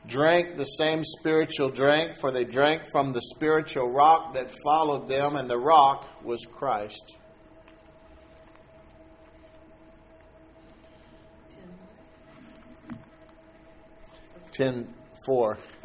drank 0.07 0.57
the 0.57 0.65
same 0.65 1.03
spiritual 1.03 1.69
drink, 1.69 2.17
for 2.17 2.31
they 2.31 2.43
drank 2.43 2.83
from 2.91 3.13
the 3.13 3.21
spiritual 3.21 3.91
rock 3.91 4.33
that 4.33 4.51
followed 4.63 5.07
them, 5.07 5.35
and 5.35 5.49
the 5.49 5.57
rock 5.57 6.07
was 6.23 6.45
Christ. 6.45 7.17
Ten 14.51 14.93
four. 15.25 15.57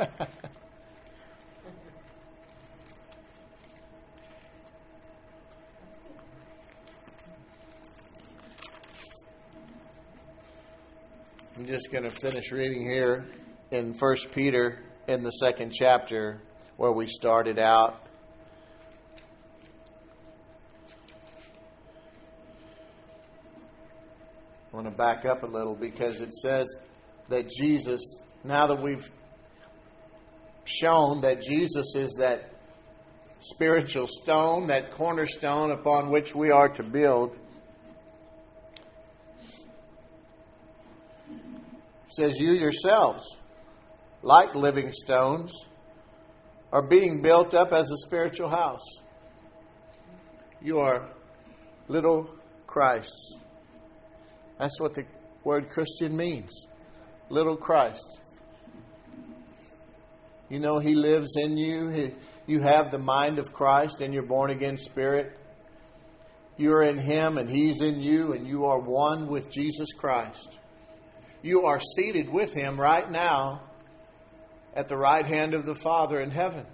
I'm 11.59 11.65
just 11.65 11.91
going 11.91 12.05
to 12.05 12.11
finish 12.11 12.53
reading 12.53 12.83
here 12.83 13.27
in 13.71 13.95
First 13.95 14.31
Peter 14.31 14.79
in 15.09 15.23
the 15.23 15.31
second 15.31 15.73
chapter 15.73 16.41
where 16.77 16.93
we 16.93 17.07
started 17.07 17.59
out. 17.59 18.03
I 24.73 24.77
want 24.77 24.89
to 24.89 24.97
back 24.97 25.25
up 25.25 25.43
a 25.43 25.47
little 25.47 25.75
because 25.75 26.21
it 26.21 26.35
says 26.35 26.69
that 27.29 27.49
Jesus, 27.49 28.15
now 28.45 28.67
that 28.67 28.83
we've 28.83 29.11
shown 30.65 31.23
that 31.23 31.41
Jesus 31.41 31.95
is 31.95 32.17
that 32.19 32.51
spiritual 33.41 34.07
stone, 34.07 34.67
that 34.67 34.91
cornerstone 34.93 35.71
upon 35.71 36.11
which 36.11 36.35
we 36.35 36.51
are 36.51 36.69
to 36.69 36.83
build. 36.83 37.37
says, 42.09 42.39
You 42.39 42.53
yourselves, 42.53 43.37
like 44.27 44.57
living 44.57 44.91
stones, 44.93 45.55
are 46.73 46.83
being 46.83 47.23
built 47.23 47.55
up 47.55 47.73
as 47.73 47.89
a 47.93 47.97
spiritual 47.99 48.51
house. 48.51 48.85
You 50.61 50.81
are 50.81 51.09
little 51.87 52.29
Christ. 52.67 53.15
That's 54.59 54.81
what 54.81 54.95
the 54.95 55.05
word 55.45 55.71
Christian 55.71 56.17
means 56.17 56.53
little 57.29 57.57
Christ. 57.57 58.19
You 60.49 60.59
know, 60.59 60.81
He 60.81 60.97
lives 60.97 61.35
in 61.37 61.57
you. 61.57 61.89
He, 61.91 62.11
you 62.47 62.61
have 62.63 62.91
the 62.91 62.99
mind 62.99 63.39
of 63.39 63.53
Christ 63.53 64.01
in 64.01 64.13
your 64.13 64.25
born 64.25 64.51
again 64.51 64.77
spirit. 64.77 65.39
You 66.57 66.73
are 66.73 66.83
in 66.83 66.99
Him 66.99 67.39
and 67.39 67.49
He's 67.49 67.81
in 67.81 68.01
you, 68.01 68.33
and 68.33 68.45
you 68.45 68.65
are 68.65 68.81
one 68.81 69.29
with 69.29 69.53
Jesus 69.53 69.93
Christ. 69.93 70.59
You 71.43 71.67
are 71.67 71.79
seated 71.79 72.29
with 72.29 72.53
Him 72.53 72.81
right 72.81 73.09
now 73.09 73.63
at 74.77 74.89
the 74.89 74.97
right 74.97 75.27
hand 75.27 75.55
of 75.55 75.65
the 75.65 75.75
Father 75.75 76.21
in 76.21 76.31
heaven. 76.31 76.67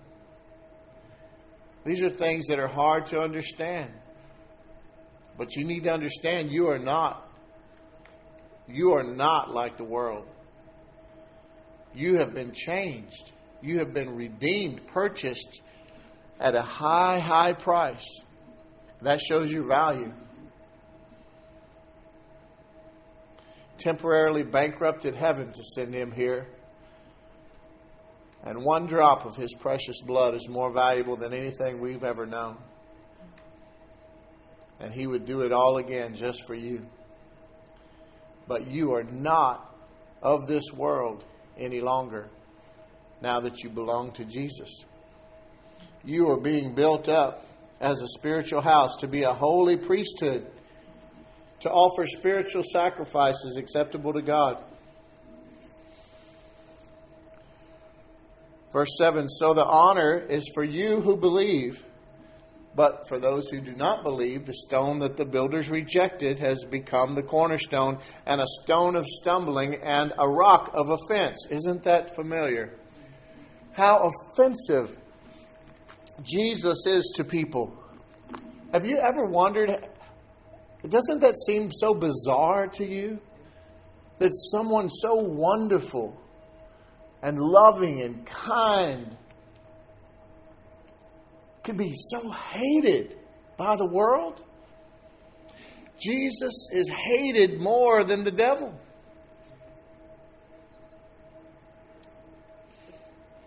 These 1.85 2.03
are 2.03 2.11
things 2.11 2.49
that 2.49 2.59
are 2.59 2.69
hard 2.69 3.07
to 3.07 3.21
understand. 3.21 3.93
But 5.39 5.57
you 5.57 5.65
need 5.65 5.85
to 5.85 5.93
understand 5.93 6.51
you 6.51 6.69
are 6.69 6.81
not. 6.81 7.31
You 8.69 8.93
are 8.95 9.05
not 9.05 9.55
like 9.55 9.77
the 9.77 9.85
world. 9.85 10.27
You 11.95 12.19
have 12.19 12.35
been 12.35 12.53
changed. 12.53 13.33
You 13.63 13.79
have 13.79 13.95
been 13.95 14.17
redeemed, 14.17 14.87
purchased 14.89 15.63
at 16.41 16.57
a 16.57 16.63
high, 16.63 17.21
high 17.21 17.53
price. 17.53 18.23
That 19.03 19.21
shows 19.21 19.51
your 19.53 19.67
value. 19.67 20.13
Temporarily 23.79 24.43
bankrupted 24.43 25.15
heaven 25.15 25.53
to 25.53 25.63
send 25.63 25.95
him 25.95 26.11
here. 26.11 26.49
And 28.45 28.65
one 28.65 28.87
drop 28.87 29.25
of 29.25 29.37
his 29.37 29.55
precious 29.55 30.01
blood 30.03 30.35
is 30.35 30.49
more 30.49 30.73
valuable 30.73 31.17
than 31.17 31.33
anything 31.33 31.81
we've 31.81 32.03
ever 32.03 32.27
known. 32.27 32.57
And 34.81 34.93
he 34.93 35.07
would 35.07 35.25
do 35.25 35.43
it 35.43 35.53
all 35.53 35.77
again 35.77 36.15
just 36.15 36.45
for 36.47 36.55
you. 36.55 36.85
But 38.49 38.67
you 38.67 38.95
are 38.95 39.05
not 39.05 39.73
of 40.23 40.49
this 40.49 40.65
world 40.75 41.25
any 41.57 41.81
longer 41.81 42.29
now 43.21 43.39
that 43.41 43.63
you 43.63 43.71
belong 43.71 44.11
to 44.13 44.25
Jesus. 44.25 44.85
You 46.05 46.29
are 46.31 46.41
being 46.41 46.75
built 46.75 47.09
up 47.09 47.47
as 47.81 48.01
a 48.03 48.09
spiritual 48.09 48.61
house 48.61 48.97
to 48.97 49.07
be 49.07 49.23
a 49.23 49.33
holy 49.33 49.77
priesthood, 49.77 50.47
to 51.61 51.71
offer 51.71 52.07
spiritual 52.07 52.65
sacrifices 52.73 53.57
acceptable 53.57 54.13
to 54.13 54.23
God. 54.23 54.65
Verse 58.73 58.97
7 58.99 59.29
So 59.29 59.55
the 59.55 59.67
honor 59.67 60.19
is 60.19 60.51
for 60.55 60.65
you 60.65 61.01
who 61.01 61.17
believe. 61.17 61.85
But 62.75 63.07
for 63.07 63.21
those 63.21 63.51
who 63.51 63.61
do 63.61 63.75
not 63.75 64.03
believe, 64.03 64.47
the 64.47 64.55
stone 64.55 65.01
that 65.01 65.19
the 65.19 65.27
builders 65.27 65.69
rejected 65.69 66.41
has 66.41 66.65
become 66.65 67.15
the 67.15 67.23
cornerstone 67.23 67.99
and 68.25 68.41
a 68.41 68.47
stone 68.63 68.97
of 68.97 69.05
stumbling 69.07 69.75
and 69.75 70.15
a 70.19 70.27
rock 70.27 70.71
of 70.73 70.89
offense. 70.89 71.47
Isn't 71.51 71.83
that 71.83 72.15
familiar? 72.17 72.79
How 73.73 74.11
offensive 74.11 74.97
Jesus 76.23 76.87
is 76.87 77.13
to 77.17 77.25
people. 77.25 77.77
Have 78.73 78.87
you 78.87 78.97
ever 78.97 79.27
wondered? 79.27 79.87
Doesn't 80.89 81.21
that 81.21 81.37
seem 81.47 81.71
so 81.71 81.93
bizarre 81.93 82.69
to 82.69 82.87
you? 82.87 83.21
That 84.19 84.33
someone 84.35 84.89
so 84.89 85.15
wonderful 85.15 86.22
and 87.23 87.39
loving 87.39 88.03
and 88.03 88.27
kind 88.27 89.17
can 91.63 91.77
be 91.77 91.95
so 91.95 92.31
hated 92.31 93.17
by 93.57 93.77
the 93.77 93.87
world. 93.87 94.43
Jesus 95.99 96.69
is 96.73 96.89
hated 96.89 97.61
more 97.61 98.03
than 98.03 98.25
the 98.25 98.33
devil. 98.33 98.75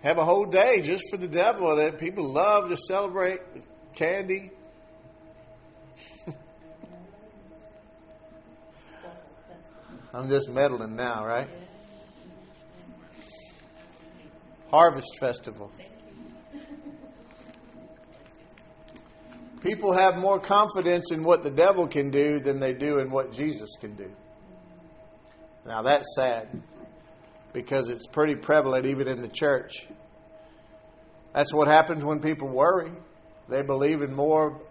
Have 0.01 0.17
a 0.19 0.23
whole 0.23 0.45
day 0.45 0.81
just 0.81 1.03
for 1.09 1.17
the 1.17 1.27
devil 1.27 1.75
that 1.75 1.97
people 1.99 2.31
love 2.31 2.69
to 2.69 2.77
celebrate 2.77 3.39
with 3.53 3.67
candy. 3.95 4.51
I'm 10.13 10.29
just 10.29 10.47
meddling 10.49 10.95
now, 10.95 11.25
right? 11.25 11.49
Harvest 14.71 15.17
Festival. 15.19 15.71
People 19.61 19.93
have 19.93 20.17
more 20.17 20.39
confidence 20.39 21.11
in 21.11 21.23
what 21.23 21.43
the 21.43 21.49
devil 21.49 21.87
can 21.87 22.11
do 22.11 22.39
than 22.39 22.59
they 22.59 22.73
do 22.73 22.99
in 22.99 23.09
what 23.09 23.31
Jesus 23.31 23.69
can 23.81 23.95
do. 23.95 24.11
Now 25.65 25.81
that's 25.81 26.15
sad 26.15 26.61
because 27.51 27.89
it's 27.89 28.05
pretty 28.05 28.35
prevalent 28.35 28.85
even 28.85 29.07
in 29.07 29.21
the 29.21 29.27
church. 29.27 29.87
That's 31.33 31.53
what 31.53 31.67
happens 31.67 32.05
when 32.05 32.19
people 32.19 32.47
worry. 32.47 32.91
They 33.49 33.61
believe 33.61 34.01
in 34.01 34.13
more 34.13 34.61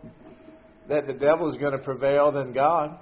that 0.89 1.07
the 1.07 1.13
devil 1.13 1.49
is 1.49 1.57
going 1.57 1.73
to 1.73 1.79
prevail 1.79 2.31
than 2.31 2.53
God. 2.53 2.99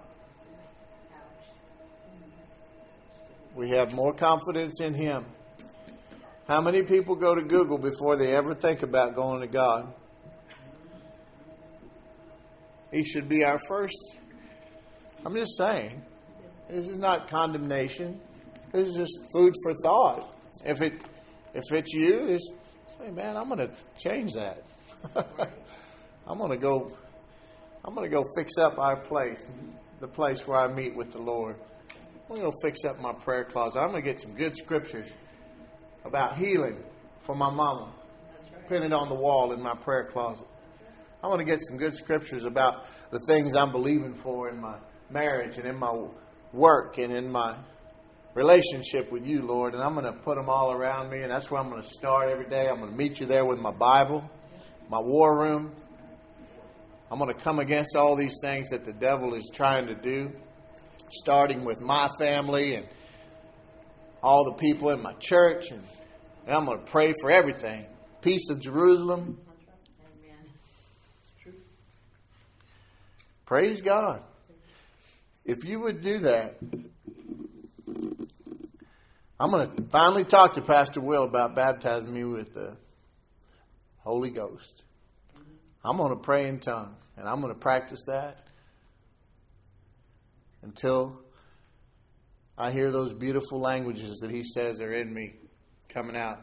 We 3.55 3.71
have 3.71 3.93
more 3.93 4.15
confidence 4.15 4.81
in 4.81 4.95
him. 4.95 5.27
How 6.53 6.61
many 6.61 6.83
people 6.83 7.17
go 7.17 7.35
to 7.35 7.41
Google 7.41 7.79
before 7.79 8.19
they 8.19 8.37
ever 8.37 8.53
think 8.53 8.83
about 8.83 9.15
going 9.15 9.41
to 9.41 9.47
God? 9.47 9.91
He 12.93 13.05
should 13.05 13.27
be 13.27 13.43
our 13.43 13.57
first. 13.57 13.97
I'm 15.25 15.33
just 15.33 15.57
saying. 15.57 16.03
This 16.69 16.91
is 16.91 16.99
not 16.99 17.31
condemnation. 17.31 18.21
This 18.71 18.89
is 18.89 18.97
just 18.97 19.19
food 19.33 19.55
for 19.63 19.73
thought. 19.83 20.37
If 20.63 20.83
it 20.83 20.93
if 21.55 21.63
it's 21.73 21.95
you, 21.95 22.19
it's 22.27 22.51
hey 23.03 23.11
man, 23.11 23.39
I'm 23.39 23.49
gonna 23.49 23.71
change 23.97 24.35
that. 24.35 24.63
I'm 26.27 26.37
gonna 26.37 26.59
go 26.59 26.95
I'm 27.83 27.95
gonna 27.95 28.11
go 28.11 28.25
fix 28.37 28.59
up 28.59 28.79
our 28.79 28.97
place, 28.97 29.47
the 30.01 30.07
place 30.07 30.47
where 30.47 30.61
I 30.61 30.69
meet 30.69 30.95
with 30.95 31.13
the 31.13 31.23
Lord. 31.23 31.57
I'm 32.29 32.37
gonna 32.37 32.51
go 32.51 32.53
fix 32.63 32.85
up 32.85 33.01
my 33.01 33.15
prayer 33.15 33.45
closet. 33.45 33.81
I'm 33.81 33.87
gonna 33.87 34.03
get 34.03 34.21
some 34.21 34.35
good 34.35 34.55
scriptures 34.55 35.09
about 36.05 36.37
healing 36.37 36.83
for 37.23 37.35
my 37.35 37.51
mama. 37.51 37.93
Pin 38.69 38.83
it 38.83 38.93
on 38.93 39.09
the 39.09 39.15
wall 39.15 39.53
in 39.53 39.61
my 39.61 39.75
prayer 39.75 40.05
closet. 40.05 40.47
I 41.23 41.29
want 41.29 41.39
to 41.39 41.45
get 41.45 41.61
some 41.63 41.77
good 41.77 41.95
scriptures 41.95 42.45
about 42.45 42.87
the 43.11 43.21
things 43.21 43.55
I'm 43.55 43.71
believing 43.71 44.15
for 44.15 44.49
in 44.49 44.61
my 44.61 44.79
marriage 45.11 45.59
and 45.59 45.67
in 45.67 45.79
my 45.79 46.07
work 46.53 46.99
and 46.99 47.13
in 47.13 47.31
my 47.31 47.57
relationship 48.35 49.13
with 49.13 49.25
you, 49.25 49.43
Lord. 49.43 49.75
And 49.75 49.83
I'm 49.83 49.95
going 49.95 50.07
to 50.07 50.13
put 50.13 50.37
them 50.37 50.49
all 50.49 50.73
around 50.73 51.11
me, 51.11 51.23
and 51.23 51.31
that's 51.31 51.51
where 51.51 51.61
I'm 51.61 51.71
going 51.71 51.83
to 51.83 51.89
start 51.89 52.29
every 52.29 52.49
day. 52.49 52.67
I'm 52.69 52.79
going 52.79 52.91
to 52.91 52.97
meet 52.97 53.21
you 53.21 53.27
there 53.27 53.45
with 53.45 53.59
my 53.59 53.71
Bible, 53.73 54.29
my 54.89 54.99
war 54.99 55.39
room. 55.39 55.73
I'm 57.11 57.19
going 57.19 57.33
to 57.33 57.41
come 57.41 57.59
against 57.59 57.95
all 57.95 58.17
these 58.17 58.39
things 58.41 58.71
that 58.71 58.85
the 58.85 58.93
devil 58.93 59.35
is 59.35 59.51
trying 59.53 59.87
to 59.87 59.95
do, 59.95 60.33
starting 61.11 61.65
with 61.65 61.81
my 61.81 62.09
family 62.19 62.77
and 62.77 62.87
all 64.23 64.45
the 64.45 64.55
people 64.55 64.91
in 64.91 65.03
my 65.03 65.15
church. 65.15 65.71
And, 65.71 65.83
I'm 66.47 66.65
going 66.65 66.79
to 66.79 66.85
pray 66.85 67.13
for 67.21 67.31
everything. 67.31 67.87
Peace 68.21 68.51
of 68.51 68.61
Jerusalem, 68.61 69.39
Praise 73.53 73.83
God. 73.83 74.23
If 75.45 75.67
you 75.67 75.79
would 75.81 76.01
do 76.01 76.21
that, 76.21 76.57
I'm 79.39 79.51
going 79.51 79.77
to 79.77 79.83
finally 79.91 80.25
talk 80.25 80.55
to 80.55 80.63
Pastor 80.63 81.03
Will 81.03 81.25
about 81.25 81.55
baptizing 81.55 82.15
me 82.15 82.25
with 82.25 82.55
the 82.55 82.79
Holy 83.99 84.31
Ghost. 84.31 84.85
I'm 85.85 85.99
going 85.99 86.11
to 86.11 86.17
pray 86.17 86.49
in 86.49 86.61
tongues, 86.61 86.97
and 87.19 87.29
I'm 87.29 87.43
going 87.43 87.53
to 87.53 87.59
practice 87.59 88.05
that 88.07 88.47
until 90.63 91.21
I 92.57 92.71
hear 92.71 92.91
those 92.91 93.13
beautiful 93.13 93.61
languages 93.61 94.19
that 94.21 94.31
he 94.31 94.45
says 94.45 94.81
are 94.81 94.93
in 94.93 95.13
me 95.13 95.35
coming 95.89 96.17
out. 96.17 96.41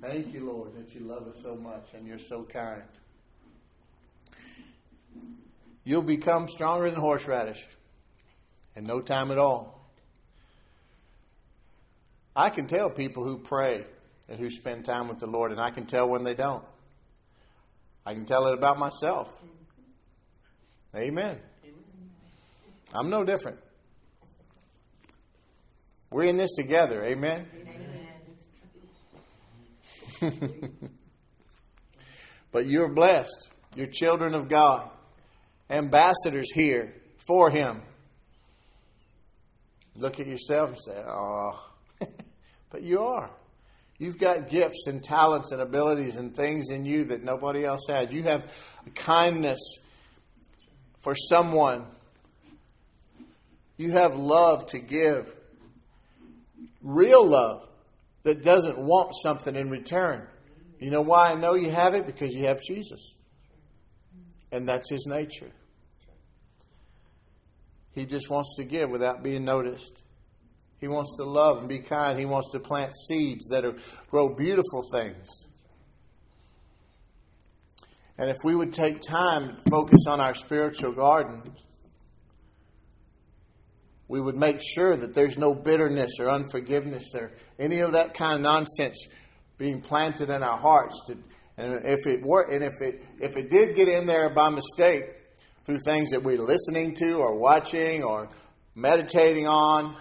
Thank 0.00 0.32
you, 0.34 0.46
Lord, 0.46 0.74
that 0.74 0.94
you 0.94 1.00
love 1.00 1.26
us 1.26 1.36
so 1.42 1.56
much 1.56 1.88
and 1.94 2.06
you're 2.06 2.18
so 2.18 2.44
kind. 2.44 2.82
You'll 5.84 6.02
become 6.02 6.48
stronger 6.48 6.90
than 6.90 7.00
horseradish 7.00 7.66
in 8.74 8.84
no 8.84 9.00
time 9.00 9.30
at 9.30 9.38
all. 9.38 9.88
I 12.34 12.50
can 12.50 12.66
tell 12.66 12.90
people 12.90 13.24
who 13.24 13.38
pray 13.38 13.86
and 14.28 14.38
who 14.38 14.50
spend 14.50 14.84
time 14.84 15.08
with 15.08 15.18
the 15.18 15.26
Lord, 15.26 15.52
and 15.52 15.60
I 15.60 15.70
can 15.70 15.86
tell 15.86 16.08
when 16.08 16.22
they 16.22 16.34
don't. 16.34 16.64
I 18.04 18.12
can 18.12 18.26
tell 18.26 18.46
it 18.48 18.54
about 18.54 18.78
myself. 18.78 19.30
Amen. 20.96 21.38
I'm 22.94 23.10
no 23.10 23.24
different. 23.24 23.58
We're 26.10 26.24
in 26.24 26.36
this 26.36 26.52
together. 26.56 27.04
Amen. 27.04 27.46
Amen. 30.22 30.46
but 32.52 32.66
you're 32.66 32.92
blessed. 32.94 33.50
You're 33.74 33.88
children 33.88 34.34
of 34.34 34.48
God, 34.48 34.88
ambassadors 35.68 36.50
here 36.52 36.94
for 37.26 37.50
Him. 37.50 37.82
Look 39.94 40.18
at 40.20 40.26
yourself 40.26 40.70
and 40.70 40.78
say, 40.80 41.02
oh, 41.06 41.50
but 42.70 42.82
you 42.82 43.00
are. 43.00 43.30
You've 43.98 44.18
got 44.18 44.48
gifts 44.48 44.86
and 44.86 45.02
talents 45.02 45.52
and 45.52 45.60
abilities 45.60 46.16
and 46.16 46.34
things 46.34 46.70
in 46.70 46.84
you 46.84 47.04
that 47.06 47.22
nobody 47.22 47.64
else 47.64 47.86
has. 47.88 48.12
You 48.12 48.22
have 48.24 48.50
kindness 48.94 49.58
for 51.06 51.14
someone. 51.14 51.86
You 53.76 53.92
have 53.92 54.16
love 54.16 54.66
to 54.70 54.80
give. 54.80 55.32
Real 56.82 57.24
love 57.24 57.68
that 58.24 58.42
doesn't 58.42 58.76
want 58.76 59.12
something 59.22 59.54
in 59.54 59.70
return. 59.70 60.26
You 60.80 60.90
know 60.90 61.02
why 61.02 61.30
I 61.30 61.36
know 61.36 61.54
you 61.54 61.70
have 61.70 61.94
it? 61.94 62.06
Because 62.06 62.34
you 62.34 62.46
have 62.46 62.60
Jesus. 62.60 63.14
And 64.50 64.68
that's 64.68 64.90
his 64.90 65.06
nature. 65.06 65.52
He 67.92 68.04
just 68.04 68.28
wants 68.28 68.56
to 68.56 68.64
give 68.64 68.90
without 68.90 69.22
being 69.22 69.44
noticed. 69.44 70.02
He 70.80 70.88
wants 70.88 71.16
to 71.18 71.24
love 71.24 71.58
and 71.58 71.68
be 71.68 71.78
kind. 71.78 72.18
He 72.18 72.26
wants 72.26 72.50
to 72.50 72.58
plant 72.58 72.92
seeds 73.06 73.46
that 73.50 73.64
are, 73.64 73.76
grow 74.10 74.28
beautiful 74.28 74.82
things. 74.90 75.28
And 78.18 78.30
if 78.30 78.36
we 78.44 78.54
would 78.54 78.72
take 78.72 79.00
time 79.00 79.48
to 79.48 79.70
focus 79.70 80.04
on 80.08 80.20
our 80.20 80.34
spiritual 80.34 80.92
gardens, 80.92 81.48
we 84.08 84.20
would 84.20 84.36
make 84.36 84.60
sure 84.62 84.96
that 84.96 85.12
there's 85.14 85.36
no 85.36 85.52
bitterness 85.52 86.12
or 86.20 86.30
unforgiveness 86.30 87.12
or 87.14 87.32
any 87.58 87.80
of 87.80 87.92
that 87.92 88.14
kind 88.14 88.36
of 88.36 88.40
nonsense 88.40 89.08
being 89.58 89.80
planted 89.80 90.30
in 90.30 90.42
our 90.42 90.58
hearts. 90.58 90.98
To, 91.08 91.16
and 91.58 91.80
if 91.84 92.06
it 92.06 92.20
were, 92.22 92.42
and 92.50 92.62
if 92.62 92.80
it 92.80 93.04
if 93.20 93.36
it 93.36 93.50
did 93.50 93.74
get 93.74 93.88
in 93.88 94.06
there 94.06 94.32
by 94.34 94.48
mistake 94.50 95.04
through 95.64 95.78
things 95.84 96.10
that 96.10 96.22
we're 96.22 96.40
listening 96.40 96.94
to 96.94 97.14
or 97.14 97.38
watching 97.38 98.04
or 98.04 98.28
meditating 98.74 99.46
on, 99.46 99.96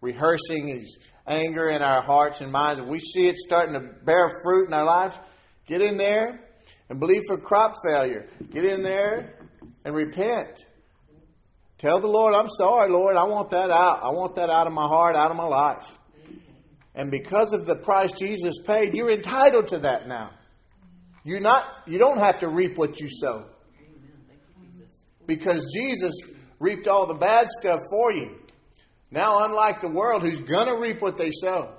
rehearsing 0.00 0.68
his 0.68 0.98
anger 1.26 1.68
in 1.68 1.80
our 1.82 2.02
hearts 2.02 2.42
and 2.42 2.52
minds, 2.52 2.80
and 2.80 2.90
we 2.90 2.98
see 2.98 3.28
it 3.28 3.36
starting 3.36 3.74
to 3.74 3.80
bear 4.04 4.40
fruit 4.42 4.66
in 4.66 4.74
our 4.74 4.84
lives, 4.84 5.18
get 5.66 5.80
in 5.80 5.96
there 5.96 6.40
and 6.92 7.00
believe 7.00 7.22
for 7.26 7.38
crop 7.38 7.72
failure. 7.88 8.28
Get 8.52 8.66
in 8.66 8.82
there 8.82 9.38
and 9.82 9.94
repent. 9.94 10.66
Tell 11.78 11.98
the 12.02 12.06
Lord, 12.06 12.34
I'm 12.34 12.50
sorry, 12.50 12.92
Lord. 12.92 13.16
I 13.16 13.24
want 13.24 13.48
that 13.48 13.70
out. 13.70 14.00
I 14.02 14.10
want 14.10 14.34
that 14.34 14.50
out 14.50 14.66
of 14.66 14.74
my 14.74 14.86
heart, 14.86 15.16
out 15.16 15.30
of 15.30 15.38
my 15.38 15.46
life. 15.46 15.98
And 16.94 17.10
because 17.10 17.54
of 17.54 17.64
the 17.64 17.76
price 17.76 18.12
Jesus 18.12 18.56
paid, 18.66 18.92
you're 18.92 19.10
entitled 19.10 19.68
to 19.68 19.78
that 19.78 20.06
now. 20.06 20.32
You're 21.24 21.40
not 21.40 21.64
you 21.86 21.98
don't 21.98 22.18
have 22.18 22.40
to 22.40 22.48
reap 22.48 22.76
what 22.76 23.00
you 23.00 23.08
sow. 23.10 23.46
Because 25.26 25.72
Jesus 25.74 26.12
reaped 26.58 26.88
all 26.88 27.06
the 27.06 27.14
bad 27.14 27.48
stuff 27.48 27.80
for 27.88 28.12
you. 28.12 28.38
Now, 29.10 29.46
unlike 29.46 29.80
the 29.80 29.88
world 29.88 30.20
who's 30.20 30.40
going 30.40 30.66
to 30.66 30.78
reap 30.78 31.00
what 31.00 31.16
they 31.16 31.30
sow, 31.30 31.72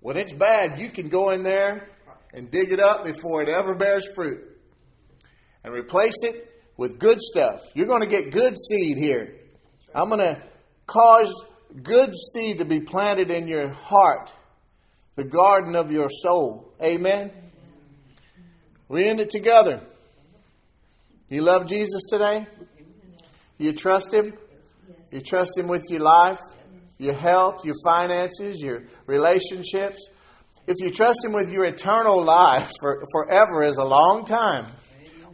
when 0.00 0.18
it's 0.18 0.34
bad, 0.34 0.78
you 0.78 0.90
can 0.90 1.08
go 1.08 1.30
in 1.30 1.42
there 1.42 1.88
and 2.36 2.50
dig 2.50 2.70
it 2.70 2.78
up 2.78 3.04
before 3.04 3.42
it 3.42 3.48
ever 3.48 3.74
bears 3.74 4.06
fruit 4.14 4.44
and 5.64 5.72
replace 5.72 6.22
it 6.22 6.52
with 6.76 6.98
good 6.98 7.18
stuff. 7.18 7.60
You're 7.74 7.86
going 7.86 8.02
to 8.02 8.06
get 8.06 8.30
good 8.30 8.56
seed 8.58 8.98
here. 8.98 9.34
I'm 9.94 10.10
going 10.10 10.20
to 10.20 10.42
cause 10.86 11.32
good 11.82 12.14
seed 12.14 12.58
to 12.58 12.66
be 12.66 12.80
planted 12.80 13.30
in 13.30 13.48
your 13.48 13.70
heart, 13.72 14.32
the 15.16 15.24
garden 15.24 15.74
of 15.74 15.90
your 15.90 16.10
soul. 16.10 16.70
Amen. 16.80 17.32
We 18.88 19.06
end 19.06 19.20
it 19.20 19.30
together. 19.30 19.80
You 21.30 21.40
love 21.40 21.66
Jesus 21.66 22.02
today? 22.08 22.46
You 23.56 23.72
trust 23.72 24.12
Him? 24.12 24.34
You 25.10 25.22
trust 25.22 25.56
Him 25.56 25.68
with 25.68 25.86
your 25.88 26.02
life, 26.02 26.38
your 26.98 27.14
health, 27.14 27.64
your 27.64 27.74
finances, 27.82 28.60
your 28.60 28.82
relationships. 29.06 30.10
If 30.66 30.76
you 30.80 30.90
trust 30.90 31.24
Him 31.24 31.32
with 31.32 31.48
your 31.48 31.64
eternal 31.64 32.24
life 32.24 32.72
for, 32.80 33.04
forever 33.12 33.62
is 33.62 33.76
a 33.76 33.84
long 33.84 34.24
time. 34.24 34.72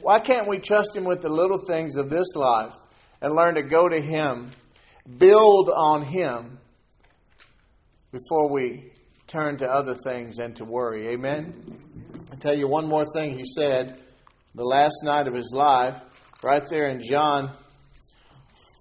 Why 0.02 0.20
can't 0.20 0.46
we 0.46 0.58
trust 0.58 0.94
Him 0.94 1.04
with 1.04 1.22
the 1.22 1.30
little 1.30 1.64
things 1.66 1.96
of 1.96 2.10
this 2.10 2.34
life 2.34 2.74
and 3.22 3.34
learn 3.34 3.54
to 3.54 3.62
go 3.62 3.88
to 3.88 3.98
Him, 3.98 4.50
build 5.16 5.70
on 5.74 6.02
Him 6.02 6.58
before 8.10 8.52
we 8.52 8.92
turn 9.26 9.56
to 9.58 9.66
other 9.66 9.96
things 10.04 10.38
and 10.38 10.54
to 10.56 10.66
worry? 10.66 11.08
Amen? 11.08 11.78
i 12.30 12.36
tell 12.36 12.54
you 12.54 12.68
one 12.68 12.86
more 12.86 13.06
thing 13.14 13.38
He 13.38 13.44
said 13.44 14.02
the 14.54 14.64
last 14.64 14.96
night 15.02 15.28
of 15.28 15.34
His 15.34 15.50
life, 15.54 15.96
right 16.42 16.62
there 16.68 16.90
in 16.90 17.00
John 17.02 17.56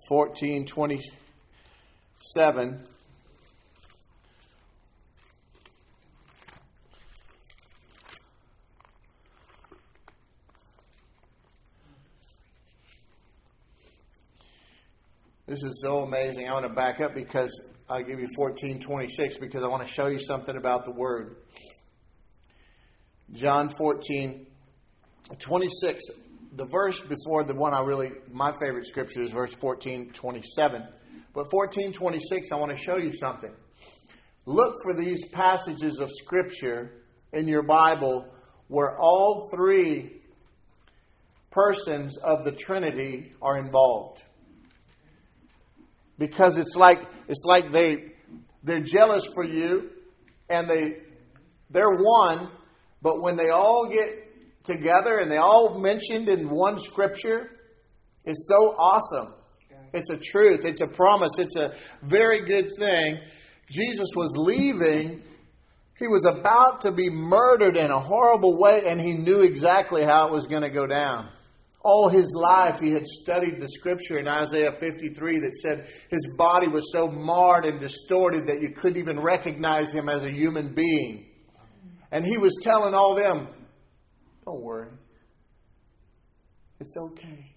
14 0.10 0.66
27. 0.66 2.88
This 15.52 15.66
is 15.66 15.82
so 15.82 16.04
amazing. 16.04 16.48
I 16.48 16.54
want 16.54 16.66
to 16.66 16.72
back 16.72 17.02
up 17.02 17.14
because 17.14 17.62
I'll 17.90 18.00
give 18.00 18.22
you 18.22 18.28
1426 18.38 19.36
because 19.36 19.62
I 19.62 19.68
want 19.68 19.86
to 19.86 19.94
show 19.94 20.08
you 20.08 20.18
something 20.18 20.56
about 20.56 20.86
the 20.86 20.94
word. 20.94 21.36
John 23.34 23.68
14 23.68 24.48
26 25.38 26.04
the 26.54 26.64
verse 26.64 27.02
before 27.02 27.44
the 27.44 27.54
one 27.54 27.74
I 27.74 27.82
really, 27.82 28.14
my 28.32 28.54
favorite 28.64 28.86
scripture 28.86 29.20
is 29.20 29.32
verse 29.32 29.54
14, 29.54 30.12
27. 30.14 30.88
But 31.34 31.52
14, 31.52 31.92
26, 31.92 32.48
I 32.54 32.56
want 32.56 32.72
to 32.72 32.82
show 32.82 32.96
you 32.96 33.12
something. 33.12 33.52
Look 34.46 34.74
for 34.84 34.94
these 34.94 35.26
passages 35.26 36.00
of 36.00 36.10
scripture 36.12 37.04
in 37.34 37.50
your 37.50 37.64
Bible 37.64 38.26
where 38.70 38.98
all 38.98 39.50
three 39.54 40.22
persons 41.52 42.16
of 42.16 42.46
the 42.46 42.54
Trinity 42.54 43.34
are 43.42 43.58
involved. 43.58 44.24
Because 46.22 46.60
it's 46.60 46.76
like, 46.76 47.00
it's 47.28 47.46
like 47.48 47.72
they, 47.72 48.12
they're 48.62 48.84
jealous 48.84 49.26
for 49.34 49.44
you 49.44 49.90
and 50.52 50.70
they, 50.70 50.98
they're 51.72 51.96
one, 51.98 52.52
but 53.02 53.22
when 53.22 53.38
they 53.38 53.50
all 53.50 53.90
get 53.92 54.64
together 54.64 55.18
and 55.18 55.32
they 55.32 55.38
all 55.38 55.80
mentioned 55.80 56.30
in 56.30 56.48
one 56.48 56.78
scripture 56.78 57.50
it's 58.24 58.48
so 58.48 58.76
awesome. 58.78 59.34
It's 59.94 60.12
a 60.12 60.16
truth, 60.16 60.64
it's 60.64 60.82
a 60.82 60.88
promise, 60.88 61.40
it's 61.40 61.56
a 61.56 61.74
very 62.04 62.46
good 62.46 62.70
thing. 62.78 63.18
Jesus 63.72 64.10
was 64.16 64.34
leaving. 64.38 65.24
He 65.98 66.08
was 66.08 66.26
about 66.26 66.82
to 66.82 66.92
be 66.92 67.10
murdered 67.10 67.78
in 67.78 67.90
a 67.90 68.00
horrible 68.00 68.60
way, 68.60 68.84
and 68.86 69.02
he 69.02 69.14
knew 69.14 69.42
exactly 69.42 70.04
how 70.04 70.28
it 70.28 70.32
was 70.32 70.46
going 70.46 70.62
to 70.62 70.70
go 70.70 70.86
down. 70.86 71.30
All 71.84 72.10
his 72.10 72.32
life, 72.36 72.80
he 72.80 72.92
had 72.92 73.08
studied 73.08 73.60
the 73.60 73.68
scripture 73.68 74.20
in 74.20 74.28
Isaiah 74.28 74.72
53 74.80 75.40
that 75.40 75.56
said 75.56 75.88
his 76.10 76.28
body 76.38 76.68
was 76.68 76.92
so 76.96 77.08
marred 77.08 77.66
and 77.66 77.80
distorted 77.80 78.48
that 78.48 78.62
you 78.62 78.72
couldn't 78.72 79.00
even 79.00 79.20
recognize 79.20 79.92
him 79.92 80.08
as 80.08 80.24
a 80.24 80.32
human 80.32 80.76
being. 80.76 81.26
And 82.12 82.26
he 82.26 82.38
was 82.38 82.60
telling 82.62 82.94
all 82.94 83.16
them, 83.16 83.48
don't 84.46 84.62
worry. 84.62 84.90
It's 86.80 86.96
okay. 86.98 87.56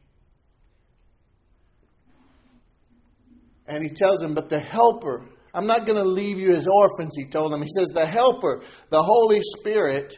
And 3.66 3.82
he 3.82 3.88
tells 3.88 4.20
them, 4.20 4.34
But 4.34 4.48
the 4.48 4.60
helper, 4.60 5.24
I'm 5.54 5.66
not 5.66 5.86
going 5.86 5.98
to 5.98 6.08
leave 6.08 6.38
you 6.38 6.50
as 6.50 6.66
orphans, 6.66 7.14
he 7.16 7.24
told 7.24 7.52
them. 7.52 7.62
He 7.62 7.68
says, 7.74 7.88
The 7.94 8.06
helper, 8.06 8.62
the 8.90 9.02
Holy 9.02 9.40
Spirit, 9.58 10.16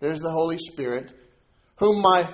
there's 0.00 0.20
the 0.20 0.30
Holy 0.30 0.58
Spirit, 0.58 1.12
whom 1.78 2.00
my 2.00 2.24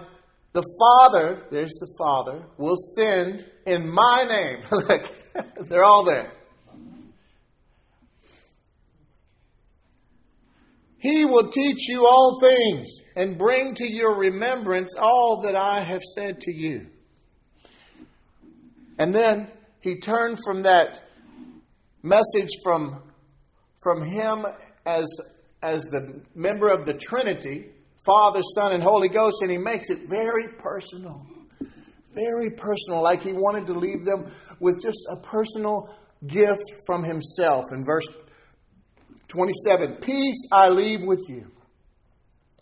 the 0.52 0.62
Father, 0.78 1.46
there's 1.50 1.72
the 1.80 1.92
Father, 1.98 2.44
will 2.58 2.76
send 2.76 3.46
in 3.66 3.88
my 3.88 4.24
name. 4.24 4.62
Look, 4.70 5.10
they're 5.68 5.84
all 5.84 6.04
there. 6.04 6.32
He 10.98 11.24
will 11.24 11.50
teach 11.50 11.88
you 11.88 12.06
all 12.06 12.38
things 12.40 12.88
and 13.16 13.36
bring 13.36 13.74
to 13.74 13.92
your 13.92 14.16
remembrance 14.16 14.94
all 14.96 15.42
that 15.42 15.56
I 15.56 15.82
have 15.82 16.02
said 16.14 16.40
to 16.42 16.54
you. 16.54 16.86
And 18.98 19.12
then 19.12 19.48
he 19.80 19.98
turned 19.98 20.38
from 20.44 20.62
that 20.62 21.02
message 22.02 22.50
from 22.62 23.02
from 23.82 24.04
Him 24.08 24.46
as, 24.86 25.06
as 25.62 25.82
the 25.84 26.22
member 26.34 26.68
of 26.68 26.86
the 26.86 26.94
Trinity, 26.94 27.70
Father, 28.04 28.40
Son, 28.54 28.72
and 28.72 28.82
Holy 28.82 29.08
Ghost, 29.08 29.42
and 29.42 29.50
He 29.50 29.58
makes 29.58 29.90
it 29.90 30.08
very 30.08 30.48
personal. 30.58 31.26
Very 32.14 32.50
personal, 32.50 33.02
like 33.02 33.22
He 33.22 33.32
wanted 33.32 33.66
to 33.68 33.74
leave 33.74 34.04
them 34.04 34.30
with 34.60 34.82
just 34.82 34.98
a 35.10 35.16
personal 35.16 35.94
gift 36.26 36.62
from 36.86 37.04
Himself. 37.04 37.64
In 37.72 37.84
verse 37.84 38.06
27, 39.28 39.96
Peace 39.96 40.42
I 40.50 40.68
leave 40.68 41.04
with 41.04 41.24
you. 41.28 41.50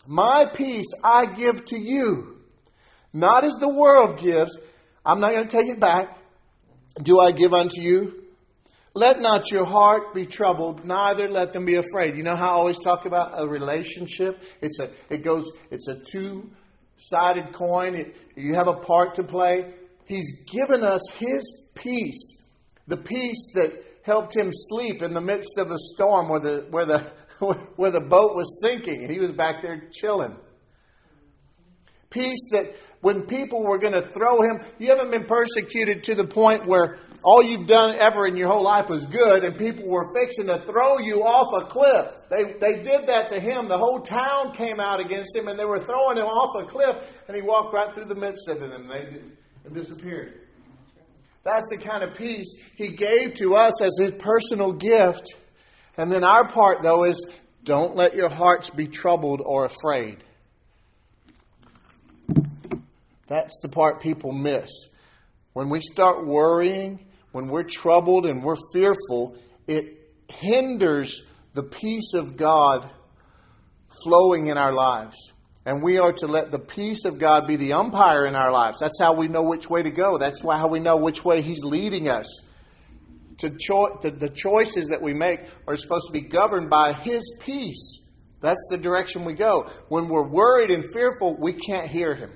My 0.07 0.45
peace 0.53 0.87
I 1.03 1.25
give 1.25 1.65
to 1.65 1.77
you. 1.79 2.37
Not 3.13 3.43
as 3.43 3.53
the 3.53 3.69
world 3.69 4.19
gives. 4.19 4.57
I'm 5.05 5.19
not 5.19 5.31
going 5.31 5.47
to 5.47 5.57
take 5.57 5.69
it 5.69 5.79
back. 5.79 6.17
Do 7.01 7.19
I 7.19 7.31
give 7.31 7.53
unto 7.53 7.81
you? 7.81 8.20
Let 8.93 9.21
not 9.21 9.51
your 9.51 9.65
heart 9.65 10.13
be 10.13 10.25
troubled, 10.25 10.83
neither 10.83 11.27
let 11.27 11.53
them 11.53 11.65
be 11.65 11.75
afraid. 11.75 12.17
You 12.17 12.23
know 12.23 12.35
how 12.35 12.49
I 12.49 12.53
always 12.53 12.79
talk 12.79 13.05
about 13.05 13.31
a 13.35 13.47
relationship? 13.47 14.41
It's 14.61 14.79
a 14.79 14.89
it 15.09 15.23
goes 15.23 15.49
it's 15.69 15.87
a 15.87 15.95
two-sided 15.95 17.53
coin. 17.53 17.95
It, 17.95 18.15
you 18.35 18.53
have 18.55 18.67
a 18.67 18.75
part 18.75 19.15
to 19.15 19.23
play. 19.23 19.73
He's 20.05 20.41
given 20.45 20.83
us 20.83 21.01
his 21.13 21.63
peace. 21.73 22.37
The 22.87 22.97
peace 22.97 23.47
that 23.53 23.81
helped 24.03 24.35
him 24.35 24.51
sleep 24.51 25.01
in 25.01 25.13
the 25.13 25.21
midst 25.21 25.57
of 25.57 25.69
the 25.69 25.79
storm 25.93 26.27
where 26.27 26.41
the 26.41 26.67
where 26.69 26.85
the 26.85 26.99
where 27.77 27.91
the 27.91 28.01
boat 28.01 28.35
was 28.35 28.61
sinking. 28.61 29.03
And 29.03 29.11
he 29.11 29.19
was 29.19 29.31
back 29.31 29.61
there 29.61 29.89
chilling. 29.93 30.35
Peace 32.09 32.49
that 32.51 32.75
when 32.99 33.21
people 33.21 33.63
were 33.63 33.79
going 33.79 33.93
to 33.93 34.05
throw 34.05 34.41
him, 34.41 34.59
you 34.77 34.89
haven't 34.89 35.11
been 35.11 35.25
persecuted 35.25 36.03
to 36.03 36.15
the 36.15 36.27
point 36.27 36.67
where 36.67 36.99
all 37.23 37.43
you've 37.43 37.67
done 37.67 37.95
ever 37.95 38.25
in 38.25 38.35
your 38.35 38.49
whole 38.49 38.63
life 38.63 38.89
was 38.89 39.05
good 39.05 39.43
and 39.43 39.55
people 39.57 39.87
were 39.87 40.11
fixing 40.11 40.47
to 40.47 40.63
throw 40.65 40.97
you 40.97 41.23
off 41.23 41.63
a 41.63 41.69
cliff. 41.69 42.15
They, 42.29 42.53
they 42.59 42.81
did 42.81 43.07
that 43.07 43.29
to 43.29 43.39
him. 43.39 43.67
The 43.67 43.77
whole 43.77 44.01
town 44.01 44.53
came 44.53 44.79
out 44.79 44.99
against 44.99 45.35
him 45.35 45.47
and 45.47 45.59
they 45.59 45.65
were 45.65 45.83
throwing 45.85 46.17
him 46.17 46.25
off 46.25 46.63
a 46.63 46.69
cliff 46.69 46.97
and 47.27 47.35
he 47.35 47.43
walked 47.43 47.73
right 47.73 47.93
through 47.93 48.05
the 48.05 48.15
midst 48.15 48.49
of 48.49 48.59
them 48.59 48.71
and 48.71 48.89
they 48.89 49.21
disappeared. 49.71 50.39
That's 51.43 51.67
the 51.69 51.77
kind 51.77 52.03
of 52.03 52.15
peace 52.15 52.55
he 52.75 52.89
gave 52.89 53.35
to 53.35 53.55
us 53.55 53.81
as 53.81 53.97
his 53.99 54.11
personal 54.11 54.73
gift. 54.73 55.35
And 55.97 56.11
then 56.11 56.23
our 56.23 56.47
part, 56.47 56.81
though, 56.81 57.03
is 57.03 57.31
don't 57.63 57.95
let 57.95 58.15
your 58.15 58.29
hearts 58.29 58.69
be 58.71 58.87
troubled 58.87 59.41
or 59.43 59.65
afraid. 59.65 60.23
That's 63.27 63.59
the 63.61 63.69
part 63.69 64.01
people 64.01 64.31
miss. 64.31 64.69
When 65.53 65.69
we 65.69 65.81
start 65.81 66.25
worrying, 66.25 67.05
when 67.31 67.47
we're 67.47 67.63
troubled 67.63 68.25
and 68.25 68.43
we're 68.43 68.57
fearful, 68.73 69.37
it 69.67 69.97
hinders 70.27 71.23
the 71.53 71.63
peace 71.63 72.13
of 72.13 72.37
God 72.37 72.89
flowing 74.03 74.47
in 74.47 74.57
our 74.57 74.73
lives. 74.73 75.15
And 75.65 75.83
we 75.83 75.99
are 75.99 76.13
to 76.13 76.27
let 76.27 76.49
the 76.49 76.59
peace 76.59 77.05
of 77.05 77.19
God 77.19 77.45
be 77.47 77.55
the 77.55 77.73
umpire 77.73 78.25
in 78.25 78.35
our 78.35 78.51
lives. 78.51 78.79
That's 78.79 78.99
how 78.99 79.13
we 79.13 79.27
know 79.27 79.43
which 79.43 79.69
way 79.69 79.83
to 79.83 79.91
go. 79.91 80.17
That's 80.17 80.41
how 80.41 80.67
we 80.67 80.79
know 80.79 80.97
which 80.97 81.23
way 81.23 81.41
He's 81.41 81.63
leading 81.63 82.09
us. 82.09 82.25
To 83.39 83.49
cho- 83.49 83.97
to 84.01 84.09
the 84.09 84.29
choices 84.29 84.87
that 84.87 85.01
we 85.01 85.13
make 85.13 85.41
are 85.67 85.77
supposed 85.77 86.07
to 86.07 86.13
be 86.13 86.21
governed 86.21 86.69
by 86.69 86.93
His 86.93 87.37
peace. 87.41 87.99
That's 88.39 88.67
the 88.71 88.77
direction 88.77 89.23
we 89.23 89.33
go. 89.33 89.69
When 89.89 90.09
we're 90.09 90.27
worried 90.27 90.71
and 90.71 90.83
fearful, 90.91 91.37
we 91.39 91.53
can't 91.53 91.89
hear 91.89 92.15
Him. 92.15 92.31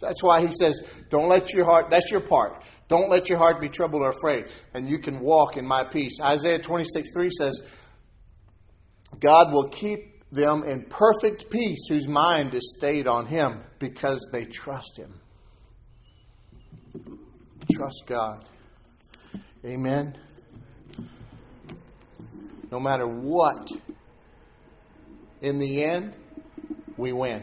That's 0.00 0.22
why 0.22 0.40
he 0.40 0.50
says, 0.52 0.80
Don't 1.10 1.28
let 1.28 1.52
your 1.52 1.66
heart, 1.66 1.90
that's 1.90 2.10
your 2.10 2.22
part. 2.22 2.64
Don't 2.88 3.10
let 3.10 3.28
your 3.28 3.38
heart 3.38 3.60
be 3.60 3.68
troubled 3.68 4.02
or 4.02 4.10
afraid, 4.10 4.46
and 4.74 4.88
you 4.88 4.98
can 4.98 5.20
walk 5.20 5.56
in 5.56 5.66
my 5.66 5.84
peace. 5.84 6.18
Isaiah 6.20 6.58
26 6.58 7.12
3 7.14 7.30
says, 7.38 7.62
God 9.20 9.52
will 9.52 9.68
keep 9.68 10.24
them 10.32 10.62
in 10.64 10.84
perfect 10.84 11.50
peace 11.50 11.86
whose 11.88 12.08
mind 12.08 12.54
is 12.54 12.74
stayed 12.76 13.06
on 13.06 13.26
him 13.26 13.60
because 13.78 14.26
they 14.32 14.44
trust 14.44 14.96
him. 14.96 15.20
Trust 17.72 18.04
God. 18.06 18.44
Amen. 19.64 20.16
No 22.70 22.80
matter 22.80 23.06
what, 23.06 23.68
in 25.42 25.58
the 25.58 25.84
end, 25.84 26.16
we 26.96 27.12
win 27.12 27.42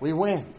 we 0.00 0.12
win. 0.12 0.54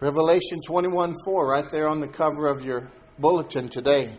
Revelation 0.00 0.60
21 0.66 1.14
4, 1.24 1.46
right 1.46 1.70
there 1.70 1.88
on 1.88 2.00
the 2.00 2.08
cover 2.08 2.46
of 2.46 2.64
your 2.64 2.90
bulletin 3.18 3.68
today. 3.68 4.16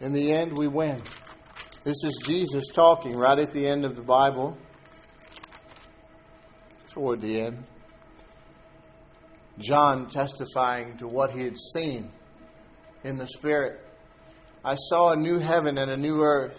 In 0.00 0.12
the 0.12 0.32
end, 0.32 0.56
we 0.56 0.68
win. 0.68 1.02
This 1.84 2.02
is 2.04 2.18
Jesus 2.24 2.64
talking 2.72 3.12
right 3.12 3.38
at 3.38 3.52
the 3.52 3.66
end 3.66 3.84
of 3.84 3.94
the 3.94 4.02
Bible, 4.02 4.58
toward 6.92 7.20
the 7.20 7.42
end. 7.42 7.64
John 9.58 10.08
testifying 10.08 10.96
to 10.98 11.06
what 11.06 11.30
he 11.30 11.42
had 11.44 11.56
seen 11.74 12.10
in 13.04 13.16
the 13.16 13.26
Spirit. 13.26 13.80
I 14.64 14.74
saw 14.74 15.12
a 15.12 15.16
new 15.16 15.38
heaven 15.38 15.78
and 15.78 15.90
a 15.90 15.96
new 15.96 16.20
earth 16.22 16.58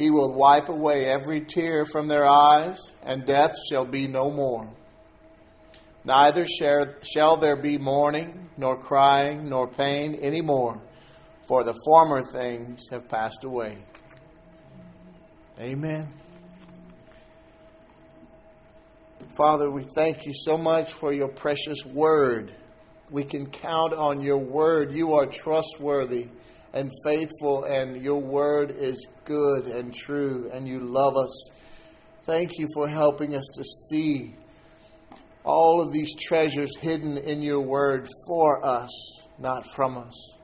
he 0.00 0.10
will 0.10 0.32
wipe 0.32 0.70
away 0.70 1.04
every 1.04 1.42
tear 1.42 1.84
from 1.84 2.08
their 2.08 2.24
eyes, 2.24 2.94
and 3.02 3.26
death 3.26 3.52
shall 3.68 3.84
be 3.84 4.08
no 4.08 4.30
more. 4.30 4.66
Neither 6.04 6.46
shall 6.46 7.36
there 7.36 7.56
be 7.56 7.76
mourning, 7.76 8.48
nor 8.56 8.78
crying, 8.78 9.50
nor 9.50 9.68
pain 9.68 10.14
any 10.14 10.40
more, 10.40 10.80
for 11.46 11.64
the 11.64 11.78
former 11.84 12.24
things 12.24 12.88
have 12.90 13.10
passed 13.10 13.44
away. 13.44 13.76
Amen. 15.60 16.08
Father, 19.36 19.70
we 19.70 19.82
thank 19.82 20.24
you 20.24 20.32
so 20.34 20.56
much 20.56 20.94
for 20.94 21.12
your 21.12 21.28
precious 21.28 21.84
word. 21.84 22.54
We 23.10 23.24
can 23.24 23.50
count 23.50 23.92
on 23.92 24.22
your 24.22 24.38
word. 24.38 24.92
You 24.92 25.12
are 25.12 25.26
trustworthy 25.26 26.28
and 26.72 26.90
faithful, 27.04 27.64
and 27.64 28.02
your 28.02 28.20
word 28.20 28.70
is 28.70 29.08
good 29.24 29.66
and 29.66 29.94
true, 29.94 30.50
and 30.52 30.66
you 30.66 30.80
love 30.80 31.16
us. 31.16 31.50
Thank 32.24 32.58
you 32.58 32.66
for 32.74 32.88
helping 32.88 33.34
us 33.34 33.46
to 33.54 33.64
see 33.64 34.34
all 35.44 35.80
of 35.80 35.92
these 35.92 36.14
treasures 36.14 36.76
hidden 36.76 37.16
in 37.16 37.42
your 37.42 37.60
word 37.60 38.08
for 38.26 38.64
us, 38.64 38.90
not 39.38 39.66
from 39.74 39.98
us. 39.98 40.34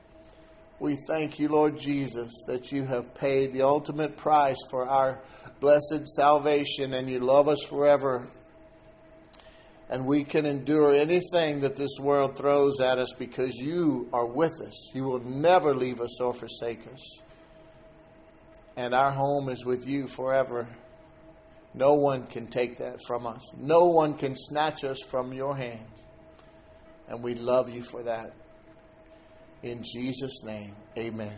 We 0.79 0.95
thank 1.07 1.39
you, 1.39 1.47
Lord 1.47 1.77
Jesus, 1.77 2.31
that 2.47 2.71
you 2.71 2.85
have 2.85 3.15
paid 3.15 3.53
the 3.53 3.63
ultimate 3.63 4.15
price 4.15 4.57
for 4.69 4.87
our 4.87 5.21
blessed 5.59 6.07
salvation 6.15 6.93
and 6.93 7.09
you 7.09 7.19
love 7.19 7.47
us 7.47 7.63
forever 7.63 8.27
and 9.89 10.05
we 10.05 10.23
can 10.23 10.45
endure 10.45 10.93
anything 10.93 11.61
that 11.61 11.75
this 11.75 11.97
world 11.99 12.37
throws 12.37 12.81
at 12.81 12.99
us 12.99 13.13
because 13.17 13.55
you 13.55 14.09
are 14.11 14.25
with 14.25 14.59
us. 14.61 14.91
You 14.93 15.03
will 15.03 15.23
never 15.23 15.73
leave 15.73 16.01
us 16.01 16.19
or 16.19 16.33
forsake 16.33 16.85
us. 16.91 17.21
And 18.75 18.93
our 18.93 19.11
home 19.11 19.49
is 19.49 19.65
with 19.65 19.87
you 19.87 20.07
forever. 20.07 20.67
No 21.73 21.93
one 21.93 22.27
can 22.27 22.47
take 22.47 22.77
that 22.77 23.03
from 23.05 23.25
us, 23.25 23.41
no 23.55 23.85
one 23.85 24.15
can 24.15 24.35
snatch 24.35 24.83
us 24.83 24.99
from 25.01 25.33
your 25.33 25.55
hands. 25.55 25.89
And 27.07 27.23
we 27.23 27.35
love 27.35 27.69
you 27.69 27.81
for 27.81 28.03
that. 28.03 28.33
In 29.63 29.81
Jesus' 29.83 30.43
name, 30.43 30.75
amen. 30.97 31.37